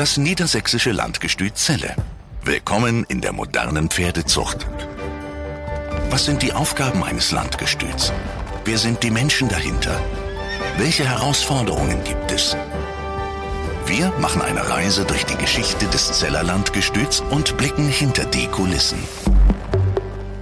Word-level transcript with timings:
Das 0.00 0.16
niedersächsische 0.16 0.92
Landgestüt 0.92 1.58
Celle. 1.58 1.94
Willkommen 2.42 3.04
in 3.10 3.20
der 3.20 3.34
modernen 3.34 3.90
Pferdezucht. 3.90 4.66
Was 6.08 6.24
sind 6.24 6.40
die 6.40 6.54
Aufgaben 6.54 7.04
eines 7.04 7.32
Landgestüts? 7.32 8.10
Wer 8.64 8.78
sind 8.78 9.02
die 9.02 9.10
Menschen 9.10 9.50
dahinter? 9.50 10.00
Welche 10.78 11.06
Herausforderungen 11.06 12.02
gibt 12.02 12.32
es? 12.32 12.56
Wir 13.84 14.10
machen 14.20 14.40
eine 14.40 14.70
Reise 14.70 15.04
durch 15.04 15.26
die 15.26 15.36
Geschichte 15.36 15.84
des 15.88 16.10
Zeller 16.18 16.44
Landgestüts 16.44 17.20
und 17.20 17.58
blicken 17.58 17.86
hinter 17.86 18.24
die 18.24 18.46
Kulissen. 18.46 19.00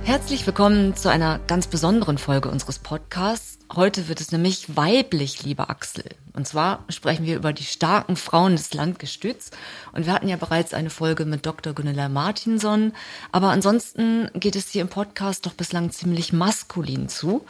Herzlich 0.04 0.46
willkommen 0.46 0.94
zu 0.94 1.08
einer 1.08 1.40
ganz 1.48 1.66
besonderen 1.66 2.18
Folge 2.18 2.48
unseres 2.48 2.78
Podcasts. 2.78 3.57
Heute 3.74 4.08
wird 4.08 4.20
es 4.22 4.32
nämlich 4.32 4.76
weiblich, 4.76 5.42
lieber 5.42 5.68
Axel. 5.68 6.04
Und 6.32 6.48
zwar 6.48 6.84
sprechen 6.88 7.26
wir 7.26 7.36
über 7.36 7.52
die 7.52 7.64
starken 7.64 8.16
Frauen 8.16 8.56
des 8.56 8.72
Landgestüts. 8.72 9.50
Und 9.92 10.06
wir 10.06 10.12
hatten 10.14 10.28
ja 10.28 10.36
bereits 10.36 10.72
eine 10.72 10.88
Folge 10.88 11.26
mit 11.26 11.44
Dr. 11.44 11.74
Gunilla 11.74 12.08
Martinson. 12.08 12.92
Aber 13.30 13.50
ansonsten 13.50 14.30
geht 14.32 14.56
es 14.56 14.70
hier 14.70 14.80
im 14.80 14.88
Podcast 14.88 15.44
doch 15.44 15.52
bislang 15.52 15.90
ziemlich 15.90 16.32
maskulin 16.32 17.10
zu. 17.10 17.44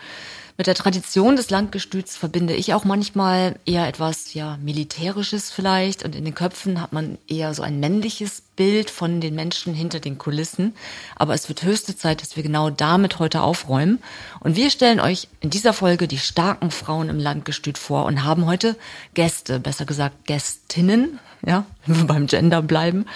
Mit 0.61 0.67
der 0.67 0.75
Tradition 0.75 1.37
des 1.37 1.51
Landgestüts 1.51 2.17
verbinde 2.17 2.53
ich 2.53 2.75
auch 2.75 2.85
manchmal 2.85 3.55
eher 3.65 3.87
etwas, 3.87 4.35
ja, 4.35 4.59
militärisches 4.61 5.53
vielleicht. 5.53 6.05
Und 6.05 6.17
in 6.17 6.25
den 6.25 6.35
Köpfen 6.35 6.81
hat 6.81 6.93
man 6.93 7.17
eher 7.29 7.55
so 7.55 7.63
ein 7.63 7.79
männliches 7.79 8.43
Bild 8.57 8.91
von 8.91 9.21
den 9.21 9.37
Menschen 9.37 9.73
hinter 9.73 10.01
den 10.01 10.19
Kulissen. 10.19 10.75
Aber 11.15 11.33
es 11.35 11.49
wird 11.49 11.63
höchste 11.63 11.97
Zeit, 11.97 12.23
dass 12.23 12.35
wir 12.35 12.43
genau 12.43 12.71
damit 12.71 13.21
heute 13.21 13.43
aufräumen. 13.43 14.01
Und 14.41 14.57
wir 14.57 14.71
stellen 14.71 14.99
euch 14.99 15.29
in 15.39 15.51
dieser 15.51 15.73
Folge 15.73 16.09
die 16.09 16.19
starken 16.19 16.73
Frauen 16.73 17.09
im 17.09 17.21
Landgestüt 17.21 17.79
vor 17.79 18.07
und 18.07 18.25
haben 18.25 18.45
heute 18.47 18.75
Gäste, 19.15 19.61
besser 19.61 19.85
gesagt 19.85 20.27
Gästinnen, 20.27 21.21
ja, 21.47 21.67
wenn 21.87 21.99
wir 21.99 22.07
beim 22.09 22.27
Gender 22.27 22.63
bleiben. 22.63 23.07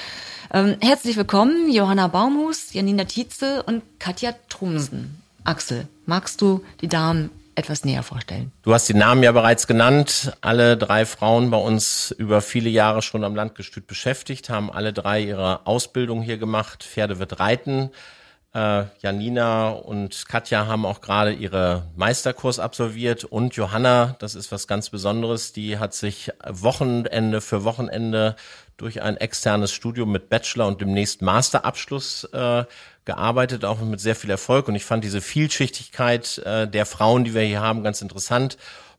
Ähm, 0.54 0.76
herzlich 0.80 1.16
willkommen, 1.16 1.72
Johanna 1.72 2.06
Baumhus, 2.06 2.72
Janina 2.72 3.02
Tietze 3.02 3.64
und 3.64 3.82
Katja 3.98 4.32
Trumsen. 4.48 5.20
Axel, 5.44 5.88
magst 6.06 6.40
du 6.40 6.64
die 6.80 6.88
Damen 6.88 7.30
etwas 7.54 7.84
näher 7.84 8.02
vorstellen? 8.02 8.52
Du 8.62 8.72
hast 8.72 8.88
die 8.88 8.94
Namen 8.94 9.22
ja 9.22 9.32
bereits 9.32 9.66
genannt. 9.66 10.36
Alle 10.40 10.76
drei 10.76 11.06
Frauen 11.06 11.50
bei 11.50 11.56
uns 11.58 12.10
über 12.10 12.40
viele 12.40 12.70
Jahre 12.70 13.02
schon 13.02 13.24
am 13.24 13.34
Landgestüt 13.34 13.86
beschäftigt, 13.86 14.50
haben 14.50 14.70
alle 14.70 14.92
drei 14.92 15.20
ihre 15.22 15.66
Ausbildung 15.66 16.22
hier 16.22 16.38
gemacht. 16.38 16.84
Pferde 16.84 17.18
wird 17.18 17.40
reiten. 17.40 17.90
Äh, 18.54 18.84
Janina 19.00 19.70
und 19.70 20.28
Katja 20.28 20.66
haben 20.66 20.84
auch 20.84 21.00
gerade 21.00 21.32
ihre 21.32 21.86
Meisterkurs 21.96 22.58
absolviert 22.58 23.24
und 23.24 23.54
Johanna, 23.56 24.14
das 24.18 24.34
ist 24.34 24.52
was 24.52 24.66
ganz 24.66 24.90
Besonderes, 24.90 25.54
die 25.54 25.78
hat 25.78 25.94
sich 25.94 26.30
Wochenende 26.46 27.40
für 27.40 27.64
Wochenende 27.64 28.36
durch 28.76 29.00
ein 29.00 29.16
externes 29.16 29.72
Studium 29.72 30.12
mit 30.12 30.28
Bachelor 30.28 30.66
und 30.66 30.82
demnächst 30.82 31.22
Masterabschluss 31.22 32.24
äh, 32.24 32.64
gearbeitet, 33.04 33.64
auch 33.64 33.80
mit 33.80 34.00
sehr 34.00 34.14
viel 34.14 34.30
Erfolg. 34.30 34.68
Und 34.68 34.74
ich 34.74 34.84
fand 34.84 35.04
diese 35.04 35.20
Vielschichtigkeit 35.20 36.38
äh, 36.38 36.68
der 36.68 36.86
Frauen, 36.86 37.24
die 37.24 37.34
wir 37.34 37.42
hier 37.42 37.60
haben, 37.60 37.82
ganz 37.82 38.02
interessant. 38.02 38.56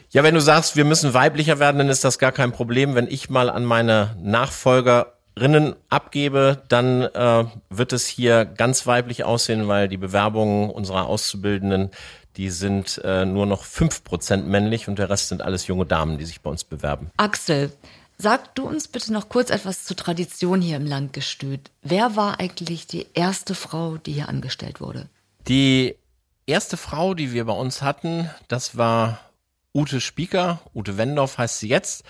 Ja, 0.10 0.24
wenn 0.24 0.36
du 0.36 0.42
sagst, 0.42 0.76
wir 0.76 0.86
müssen 0.86 1.14
weiblicher 1.14 1.58
werden, 1.60 1.80
dann 1.80 1.90
ist 1.90 2.04
das 2.04 2.20
gar 2.20 2.32
kein 2.32 2.52
Problem. 2.52 2.94
Wenn 2.94 3.08
ich 3.08 3.30
mal 3.30 3.50
an 3.50 3.66
meine 3.66 4.16
Nachfolgerinnen 4.22 5.76
abgebe, 5.90 6.62
dann 6.68 7.02
äh, 7.02 7.46
wird 7.70 7.94
es 7.94 8.06
hier 8.06 8.46
ganz 8.46 8.86
weiblich 8.86 9.24
aussehen, 9.24 9.68
weil 9.68 9.88
die 9.88 9.98
Bewerbungen 9.98 10.70
unserer 10.70 11.08
Auszubildenden, 11.08 11.90
die 12.38 12.50
sind 12.50 13.02
äh, 13.04 13.26
nur 13.26 13.48
noch 13.48 13.64
fünf 13.64 14.04
Prozent 14.04 14.48
männlich 14.48 14.88
und 14.88 15.00
der 15.00 15.10
Rest 15.10 15.30
sind 15.30 15.42
alles 15.42 15.66
junge 15.66 15.86
Damen, 15.86 16.20
die 16.20 16.26
sich 16.26 16.42
bei 16.42 16.50
uns 16.52 16.64
bewerben. 16.64 17.10
Axel, 17.18 17.72
Sag 18.24 18.56
du 18.56 18.64
uns 18.66 18.88
bitte 18.88 19.12
noch 19.12 19.28
kurz 19.28 19.50
etwas 19.50 19.84
zur 19.84 19.98
Tradition 19.98 20.62
hier 20.62 20.78
im 20.78 20.86
Landgestüt. 20.86 21.72
Wer 21.82 22.16
war 22.16 22.40
eigentlich 22.40 22.88
die 22.88 23.06
erste 23.14 23.54
Frau, 23.54 23.98
die 23.98 24.14
hier 24.14 24.30
angestellt 24.30 24.80
wurde? 24.80 25.10
Die 25.50 25.98
erste 26.46 26.78
Frau, 26.78 27.16
die 27.16 27.34
wir 27.34 27.44
bei 27.44 27.52
uns 27.52 27.82
hatten, 27.82 28.30
das 28.48 28.78
war 28.78 29.20
Ute 29.76 30.00
Spieker. 30.00 30.62
Ute 30.74 30.98
Wendorf 30.98 31.38
heißt 31.38 31.60
sie 31.60 31.68
jetzt. 31.68 32.06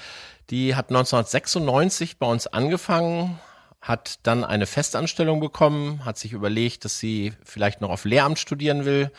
Die 0.51 0.75
hat 0.75 0.89
1996 0.89 2.19
bei 2.19 2.27
uns 2.27 2.45
angefangen, 2.45 3.39
hat 3.81 4.19
dann 4.21 4.43
eine 4.43 4.67
Festanstellung 4.67 5.39
bekommen, 5.39 6.05
hat 6.05 6.19
sich 6.19 6.33
überlegt, 6.33 6.85
dass 6.85 6.99
sie 6.99 7.33
vielleicht 7.43 7.81
noch 7.81 7.89
auf 7.89 8.05
Lehramt 8.05 8.37
studieren 8.37 8.85
will 8.85 9.11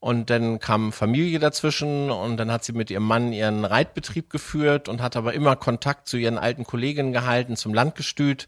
und 0.00 0.30
dann 0.30 0.60
kam 0.60 0.92
Familie 0.92 1.38
dazwischen 1.38 2.10
und 2.10 2.36
dann 2.36 2.52
hat 2.52 2.64
sie 2.64 2.72
mit 2.72 2.90
ihrem 2.90 3.04
Mann 3.04 3.32
ihren 3.32 3.64
Reitbetrieb 3.64 4.30
geführt 4.30 4.88
und 4.88 5.02
hat 5.02 5.16
aber 5.16 5.34
immer 5.34 5.56
Kontakt 5.56 6.08
zu 6.08 6.16
ihren 6.16 6.38
alten 6.38 6.64
Kolleginnen 6.64 7.12
gehalten, 7.12 7.56
zum 7.56 7.74
Landgestüt 7.74 8.46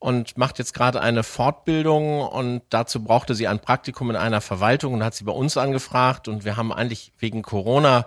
und 0.00 0.36
macht 0.36 0.58
jetzt 0.58 0.74
gerade 0.74 1.00
eine 1.00 1.22
Fortbildung. 1.22 2.22
Und 2.22 2.62
dazu 2.70 3.04
brauchte 3.04 3.34
sie 3.34 3.46
ein 3.46 3.60
Praktikum 3.60 4.10
in 4.10 4.16
einer 4.16 4.40
Verwaltung 4.40 4.94
und 4.94 5.04
hat 5.04 5.14
sie 5.14 5.24
bei 5.24 5.32
uns 5.32 5.56
angefragt. 5.56 6.26
Und 6.26 6.44
wir 6.44 6.56
haben 6.56 6.72
eigentlich 6.72 7.12
wegen 7.18 7.42
Corona 7.42 8.04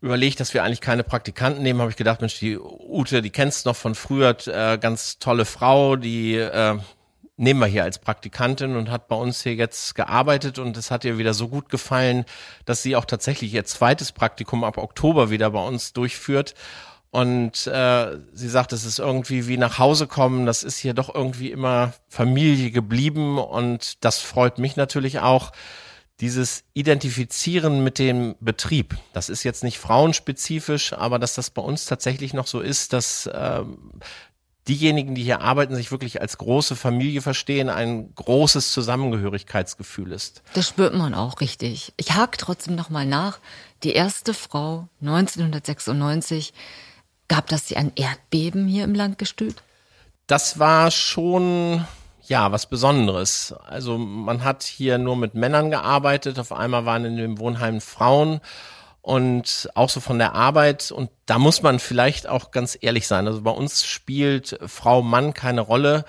überlegt, 0.00 0.40
dass 0.40 0.52
wir 0.52 0.64
eigentlich 0.64 0.80
keine 0.80 1.04
Praktikanten 1.04 1.62
nehmen, 1.62 1.80
habe 1.80 1.90
ich 1.90 1.96
gedacht, 1.96 2.20
Mensch, 2.20 2.38
die 2.38 2.58
Ute, 2.58 3.22
die 3.22 3.30
kennst 3.30 3.66
noch 3.66 3.76
von 3.76 3.94
früher, 3.94 4.36
äh, 4.46 4.78
ganz 4.78 5.18
tolle 5.18 5.44
Frau, 5.44 5.96
die 5.96 6.36
äh, 6.36 6.78
nehmen 7.40 7.60
wir 7.60 7.66
hier 7.66 7.84
als 7.84 7.98
Praktikantin 7.98 8.76
und 8.76 8.90
hat 8.90 9.08
bei 9.08 9.16
uns 9.16 9.42
hier 9.42 9.54
jetzt 9.54 9.94
gearbeitet 9.94 10.58
und 10.58 10.76
es 10.76 10.90
hat 10.90 11.04
ihr 11.04 11.16
wieder 11.16 11.32
so 11.32 11.48
gut 11.48 11.70
gefallen, 11.70 12.26
dass 12.66 12.82
sie 12.82 12.96
auch 12.96 13.06
tatsächlich 13.06 13.54
ihr 13.54 13.64
zweites 13.64 14.12
Praktikum 14.12 14.62
ab 14.62 14.76
Oktober 14.76 15.30
wieder 15.30 15.50
bei 15.50 15.66
uns 15.66 15.94
durchführt. 15.94 16.54
Und 17.10 17.66
äh, 17.66 18.18
sie 18.32 18.48
sagt, 18.48 18.72
es 18.72 18.84
ist 18.84 19.00
irgendwie 19.00 19.48
wie 19.48 19.56
nach 19.56 19.78
Hause 19.78 20.06
kommen, 20.06 20.46
das 20.46 20.62
ist 20.62 20.78
hier 20.78 20.94
doch 20.94 21.12
irgendwie 21.12 21.50
immer 21.50 21.92
Familie 22.08 22.70
geblieben 22.70 23.38
und 23.38 24.04
das 24.04 24.20
freut 24.20 24.58
mich 24.58 24.76
natürlich 24.76 25.18
auch. 25.18 25.50
Dieses 26.20 26.64
Identifizieren 26.74 27.82
mit 27.82 27.98
dem 27.98 28.36
Betrieb, 28.40 28.94
das 29.14 29.30
ist 29.30 29.42
jetzt 29.42 29.64
nicht 29.64 29.78
frauenspezifisch, 29.78 30.92
aber 30.92 31.18
dass 31.18 31.34
das 31.34 31.48
bei 31.48 31.62
uns 31.62 31.86
tatsächlich 31.86 32.34
noch 32.34 32.46
so 32.46 32.60
ist, 32.60 32.92
dass 32.92 33.26
äh, 33.26 33.62
diejenigen, 34.68 35.14
die 35.14 35.22
hier 35.22 35.40
arbeiten, 35.40 35.74
sich 35.74 35.90
wirklich 35.90 36.20
als 36.20 36.38
große 36.38 36.76
Familie 36.76 37.22
verstehen, 37.22 37.68
ein 37.68 38.14
großes 38.14 38.72
Zusammengehörigkeitsgefühl 38.72 40.12
ist. 40.12 40.42
Das 40.54 40.68
spürt 40.68 40.94
man 40.94 41.14
auch 41.14 41.40
richtig. 41.40 41.92
Ich 41.96 42.12
hake 42.14 42.36
trotzdem 42.38 42.74
nochmal 42.74 43.06
nach. 43.06 43.38
Die 43.82 43.92
erste 43.92 44.34
Frau 44.34 44.88
1996, 45.00 46.52
gab 47.28 47.48
das 47.48 47.68
sie 47.68 47.76
ein 47.76 47.92
Erdbeben 47.96 48.66
hier 48.66 48.84
im 48.84 48.94
Landgestüt? 48.94 49.62
Das 50.26 50.58
war 50.58 50.90
schon 50.90 51.84
ja, 52.30 52.52
was 52.52 52.66
Besonderes. 52.66 53.52
Also 53.66 53.98
man 53.98 54.44
hat 54.44 54.62
hier 54.62 54.98
nur 54.98 55.16
mit 55.16 55.34
Männern 55.34 55.70
gearbeitet. 55.70 56.38
Auf 56.38 56.52
einmal 56.52 56.86
waren 56.86 57.04
in 57.04 57.16
dem 57.16 57.38
Wohnheim 57.40 57.80
Frauen 57.80 58.40
und 59.02 59.68
auch 59.74 59.88
so 59.88 60.00
von 60.00 60.18
der 60.18 60.34
Arbeit. 60.34 60.90
Und 60.90 61.10
da 61.26 61.38
muss 61.38 61.62
man 61.62 61.78
vielleicht 61.78 62.28
auch 62.28 62.50
ganz 62.50 62.76
ehrlich 62.80 63.06
sein. 63.06 63.26
Also 63.26 63.42
bei 63.42 63.50
uns 63.50 63.84
spielt 63.84 64.58
Frau, 64.66 65.02
Mann 65.02 65.34
keine 65.34 65.62
Rolle, 65.62 66.04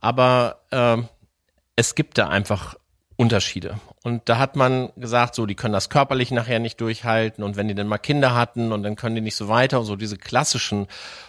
aber 0.00 0.60
äh, 0.70 0.98
es 1.76 1.94
gibt 1.94 2.18
da 2.18 2.28
einfach 2.28 2.76
Unterschiede. 3.16 3.80
Und 4.04 4.28
da 4.28 4.38
hat 4.38 4.54
man 4.54 4.90
gesagt, 4.96 5.34
so, 5.34 5.44
die 5.44 5.56
können 5.56 5.72
das 5.72 5.90
körperlich 5.90 6.30
nachher 6.30 6.60
nicht 6.60 6.80
durchhalten 6.80 7.42
und 7.42 7.56
wenn 7.56 7.66
die 7.66 7.74
dann 7.74 7.88
mal 7.88 7.98
Kinder 7.98 8.32
hatten 8.32 8.70
und 8.70 8.84
dann 8.84 8.94
können 8.94 9.16
die 9.16 9.20
nicht 9.20 9.34
so 9.34 9.48
weiter, 9.48 9.82
so 9.82 9.96
diese 9.96 10.16
klassischen 10.16 10.86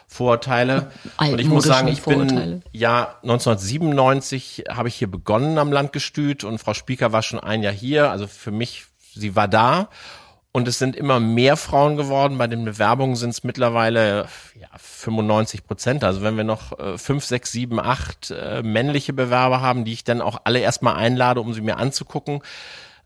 Vorurteile. 0.07 0.91
Und 1.17 1.39
ich 1.39 1.47
muss 1.47 1.63
sagen, 1.63 1.87
ich 1.87 2.03
bin 2.03 2.63
ja 2.71 3.15
1997 3.23 4.65
habe 4.69 4.87
ich 4.87 4.95
hier 4.95 5.09
begonnen 5.09 5.57
am 5.57 5.71
Landgestüt 5.71 6.43
und 6.43 6.59
Frau 6.59 6.75
Spieker 6.75 7.11
war 7.11 7.23
schon 7.23 7.39
ein 7.39 7.63
Jahr 7.63 7.73
hier. 7.73 8.11
Also 8.11 8.27
für 8.27 8.51
mich, 8.51 8.85
sie 9.15 9.35
war 9.35 9.47
da 9.47 9.89
und 10.51 10.67
es 10.67 10.79
sind 10.79 10.95
immer 10.95 11.19
mehr 11.19 11.57
Frauen 11.57 11.95
geworden. 11.95 12.37
Bei 12.37 12.47
den 12.47 12.65
Bewerbungen 12.65 13.15
sind 13.15 13.29
es 13.29 13.43
mittlerweile 13.43 14.27
ja, 14.59 14.67
95 14.77 15.65
Prozent. 15.65 16.03
Also 16.03 16.23
wenn 16.23 16.37
wir 16.37 16.43
noch 16.43 16.77
äh, 16.79 16.97
fünf, 16.97 17.23
sechs, 17.23 17.51
sieben, 17.51 17.79
acht 17.79 18.31
äh, 18.31 18.63
männliche 18.63 19.13
Bewerber 19.13 19.61
haben, 19.61 19.85
die 19.85 19.93
ich 19.93 20.03
dann 20.03 20.21
auch 20.21 20.41
alle 20.45 20.59
erstmal 20.59 20.95
einlade, 20.95 21.41
um 21.41 21.53
sie 21.53 21.61
mir 21.61 21.77
anzugucken. 21.77 22.41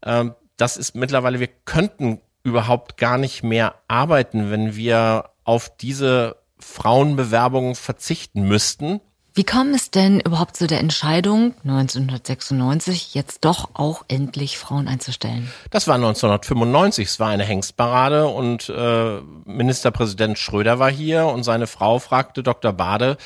Ähm, 0.03 0.35
das 0.55 0.77
ist 0.77 0.95
mittlerweile, 0.95 1.39
wir 1.39 1.49
könnten 1.65 2.21
überhaupt 2.43 2.97
gar 2.97 3.17
nicht 3.17 3.43
mehr 3.43 3.75
arbeiten, 3.87 4.49
wenn 4.49 4.75
wir 4.75 5.31
auf 5.43 5.75
diese 5.75 6.37
Frauenbewerbungen 6.59 7.75
verzichten 7.75 8.47
müssten. 8.47 9.01
Wie 9.35 9.43
kam 9.43 9.73
es 9.73 9.89
denn 9.89 10.19
überhaupt 10.19 10.55
zu 10.55 10.67
der 10.67 10.79
Entscheidung, 10.79 11.55
1996 11.63 13.15
jetzt 13.15 13.43
doch 13.43 13.71
auch 13.73 14.05
endlich 14.07 14.59
Frauen 14.59 14.87
einzustellen? 14.87 15.51
Das 15.71 15.87
war 15.87 15.95
1995, 15.95 17.07
es 17.07 17.19
war 17.19 17.29
eine 17.29 17.43
Hengstparade 17.43 18.27
und 18.27 18.69
äh, 18.69 19.21
Ministerpräsident 19.45 20.37
Schröder 20.37 20.77
war 20.77 20.91
hier 20.91 21.25
und 21.25 21.41
seine 21.41 21.65
Frau 21.65 21.97
fragte 21.97 22.43
Dr. 22.43 22.73
Bade, 22.73 23.17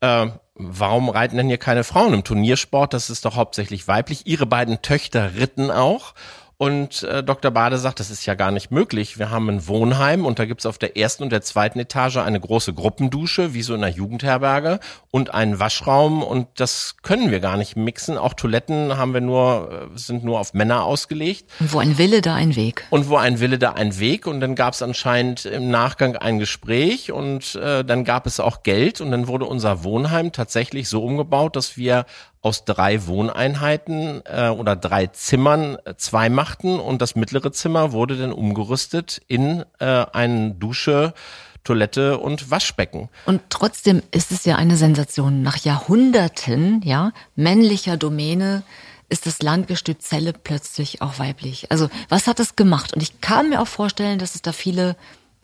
äh, 0.00 0.28
warum 0.54 1.10
reiten 1.10 1.36
denn 1.36 1.48
hier 1.48 1.58
keine 1.58 1.84
Frauen 1.84 2.14
im 2.14 2.24
Turniersport? 2.24 2.94
Das 2.94 3.10
ist 3.10 3.26
doch 3.26 3.36
hauptsächlich 3.36 3.86
weiblich. 3.86 4.26
Ihre 4.26 4.46
beiden 4.46 4.80
Töchter 4.80 5.34
ritten 5.34 5.70
auch. 5.70 6.14
Und 6.62 7.02
äh, 7.02 7.24
Dr. 7.24 7.50
Bade 7.50 7.76
sagt, 7.76 7.98
das 7.98 8.08
ist 8.08 8.24
ja 8.24 8.36
gar 8.36 8.52
nicht 8.52 8.70
möglich. 8.70 9.18
Wir 9.18 9.30
haben 9.30 9.50
ein 9.50 9.66
Wohnheim 9.66 10.24
und 10.24 10.38
da 10.38 10.44
gibt's 10.44 10.64
auf 10.64 10.78
der 10.78 10.96
ersten 10.96 11.24
und 11.24 11.30
der 11.30 11.42
zweiten 11.42 11.80
Etage 11.80 12.18
eine 12.18 12.38
große 12.38 12.72
Gruppendusche, 12.72 13.52
wie 13.52 13.62
so 13.62 13.74
in 13.74 13.82
einer 13.82 13.92
Jugendherberge, 13.92 14.78
und 15.10 15.34
einen 15.34 15.58
Waschraum 15.58 16.22
und 16.22 16.46
das 16.54 16.98
können 17.02 17.32
wir 17.32 17.40
gar 17.40 17.56
nicht 17.56 17.74
mixen. 17.74 18.16
Auch 18.16 18.34
Toiletten 18.34 18.96
haben 18.96 19.12
wir 19.12 19.20
nur, 19.20 19.90
äh, 19.92 19.98
sind 19.98 20.22
nur 20.22 20.38
auf 20.38 20.54
Männer 20.54 20.84
ausgelegt. 20.84 21.50
Und 21.58 21.72
wo 21.72 21.80
ein 21.80 21.98
Wille, 21.98 22.20
da 22.20 22.36
ein 22.36 22.54
Weg. 22.54 22.86
Und 22.90 23.08
wo 23.08 23.16
ein 23.16 23.40
Wille, 23.40 23.58
da 23.58 23.72
ein 23.72 23.98
Weg. 23.98 24.28
Und 24.28 24.38
dann 24.38 24.54
gab's 24.54 24.82
anscheinend 24.82 25.46
im 25.46 25.68
Nachgang 25.68 26.14
ein 26.14 26.38
Gespräch 26.38 27.10
und 27.10 27.56
äh, 27.56 27.84
dann 27.84 28.04
gab 28.04 28.24
es 28.24 28.38
auch 28.38 28.62
Geld 28.62 29.00
und 29.00 29.10
dann 29.10 29.26
wurde 29.26 29.46
unser 29.46 29.82
Wohnheim 29.82 30.30
tatsächlich 30.30 30.88
so 30.88 31.02
umgebaut, 31.02 31.56
dass 31.56 31.76
wir 31.76 32.06
aus 32.42 32.64
drei 32.64 33.06
Wohneinheiten 33.06 34.22
äh, 34.26 34.48
oder 34.48 34.76
drei 34.76 35.06
Zimmern 35.06 35.78
äh, 35.84 35.94
zwei 35.96 36.28
machten 36.28 36.78
und 36.78 37.00
das 37.00 37.14
mittlere 37.14 37.52
Zimmer 37.52 37.92
wurde 37.92 38.16
dann 38.16 38.32
umgerüstet 38.32 39.22
in 39.28 39.64
äh, 39.78 39.84
eine 40.12 40.50
Dusche, 40.50 41.14
Toilette 41.62 42.18
und 42.18 42.50
Waschbecken. 42.50 43.08
Und 43.26 43.40
trotzdem 43.48 44.02
ist 44.10 44.32
es 44.32 44.44
ja 44.44 44.56
eine 44.56 44.76
Sensation. 44.76 45.42
Nach 45.42 45.58
Jahrhunderten, 45.58 46.82
ja, 46.82 47.12
männlicher 47.36 47.96
Domäne 47.96 48.64
ist 49.08 49.26
das 49.26 49.42
Landgestüt 49.42 50.02
Zelle 50.02 50.32
plötzlich 50.32 51.00
auch 51.00 51.20
weiblich. 51.20 51.70
Also 51.70 51.90
was 52.08 52.26
hat 52.26 52.40
das 52.40 52.56
gemacht? 52.56 52.92
Und 52.94 53.02
ich 53.02 53.20
kann 53.20 53.50
mir 53.50 53.60
auch 53.60 53.68
vorstellen, 53.68 54.18
dass 54.18 54.34
es 54.34 54.42
da 54.42 54.52
viele 54.52 54.96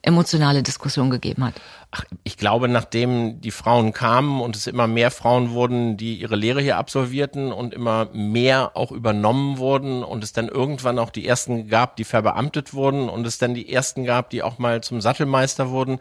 emotionale 0.02 0.62
Diskussion 0.62 1.10
gegeben 1.10 1.44
hat? 1.44 1.54
Ach, 1.90 2.04
ich 2.22 2.36
glaube, 2.36 2.68
nachdem 2.68 3.40
die 3.40 3.50
Frauen 3.50 3.92
kamen 3.92 4.40
und 4.40 4.56
es 4.56 4.66
immer 4.66 4.86
mehr 4.86 5.10
Frauen 5.10 5.50
wurden, 5.50 5.96
die 5.96 6.16
ihre 6.16 6.36
Lehre 6.36 6.60
hier 6.60 6.76
absolvierten 6.76 7.52
und 7.52 7.74
immer 7.74 8.08
mehr 8.12 8.76
auch 8.76 8.92
übernommen 8.92 9.58
wurden 9.58 10.02
und 10.02 10.22
es 10.22 10.32
dann 10.32 10.48
irgendwann 10.48 10.98
auch 10.98 11.10
die 11.10 11.26
ersten 11.26 11.68
gab, 11.68 11.96
die 11.96 12.04
verbeamtet 12.04 12.74
wurden 12.74 13.08
und 13.08 13.26
es 13.26 13.38
dann 13.38 13.54
die 13.54 13.72
ersten 13.72 14.04
gab, 14.04 14.30
die 14.30 14.42
auch 14.42 14.58
mal 14.58 14.82
zum 14.82 15.00
Sattelmeister 15.00 15.70
wurden, 15.70 15.98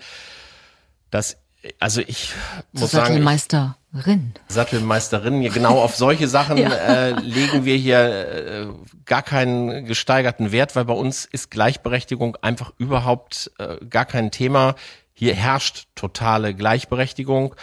dass 1.10 1.38
also 1.80 2.02
ich 2.02 2.34
muss 2.72 2.92
sagen, 2.92 3.77
Sattelmeisterin. 3.94 4.34
Sattelmeisterin, 4.48 5.54
genau 5.54 5.82
auf 5.82 5.96
solche 5.96 6.28
Sachen 6.28 6.58
ja. 6.58 6.70
äh, 6.70 7.12
legen 7.20 7.66
wir 7.66 7.76
hier 7.76 8.00
äh, 8.00 8.68
gar 9.06 9.24
keinen 9.24 9.86
gesteigerten 9.86 10.52
Wert, 10.52 10.76
weil 10.76 10.86
bei 10.86 10.94
uns 10.94 11.26
ist 11.26 11.52
Gleichberechtigung 11.52 12.36
einfach 12.42 12.74
überhaupt 12.78 13.52
äh, 13.58 13.78
gar 13.86 14.06
kein 14.06 14.32
Thema. 14.32 14.76
Hier 15.14 15.34
herrscht 15.34 15.88
totale 15.96 16.54
Gleichberechtigung 16.54 17.56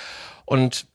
und 0.44 0.86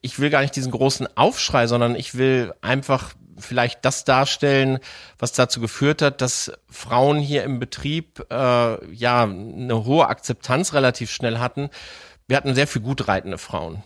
ich 0.00 0.18
will 0.20 0.30
gar 0.30 0.42
nicht 0.42 0.56
diesen 0.56 0.72
großen 0.72 1.08
Aufschrei, 1.16 1.66
sondern 1.66 1.94
ich 1.94 2.16
will 2.16 2.54
einfach 2.60 3.14
vielleicht 3.36 3.84
das 3.84 4.04
darstellen, 4.04 4.78
was 5.18 5.32
dazu 5.32 5.60
geführt 5.60 6.02
hat, 6.02 6.20
dass 6.22 6.52
Frauen 6.68 7.18
hier 7.18 7.44
im 7.44 7.58
Betrieb 7.58 8.24
äh, 8.30 8.94
ja 8.94 9.24
eine 9.24 9.84
hohe 9.84 10.08
Akzeptanz 10.08 10.72
relativ 10.72 11.10
schnell 11.10 11.38
hatten 11.38 11.70
wir 12.28 12.36
hatten 12.36 12.54
sehr 12.54 12.66
viel 12.66 12.82
gut 12.82 13.08
reitende 13.08 13.38
Frauen. 13.38 13.82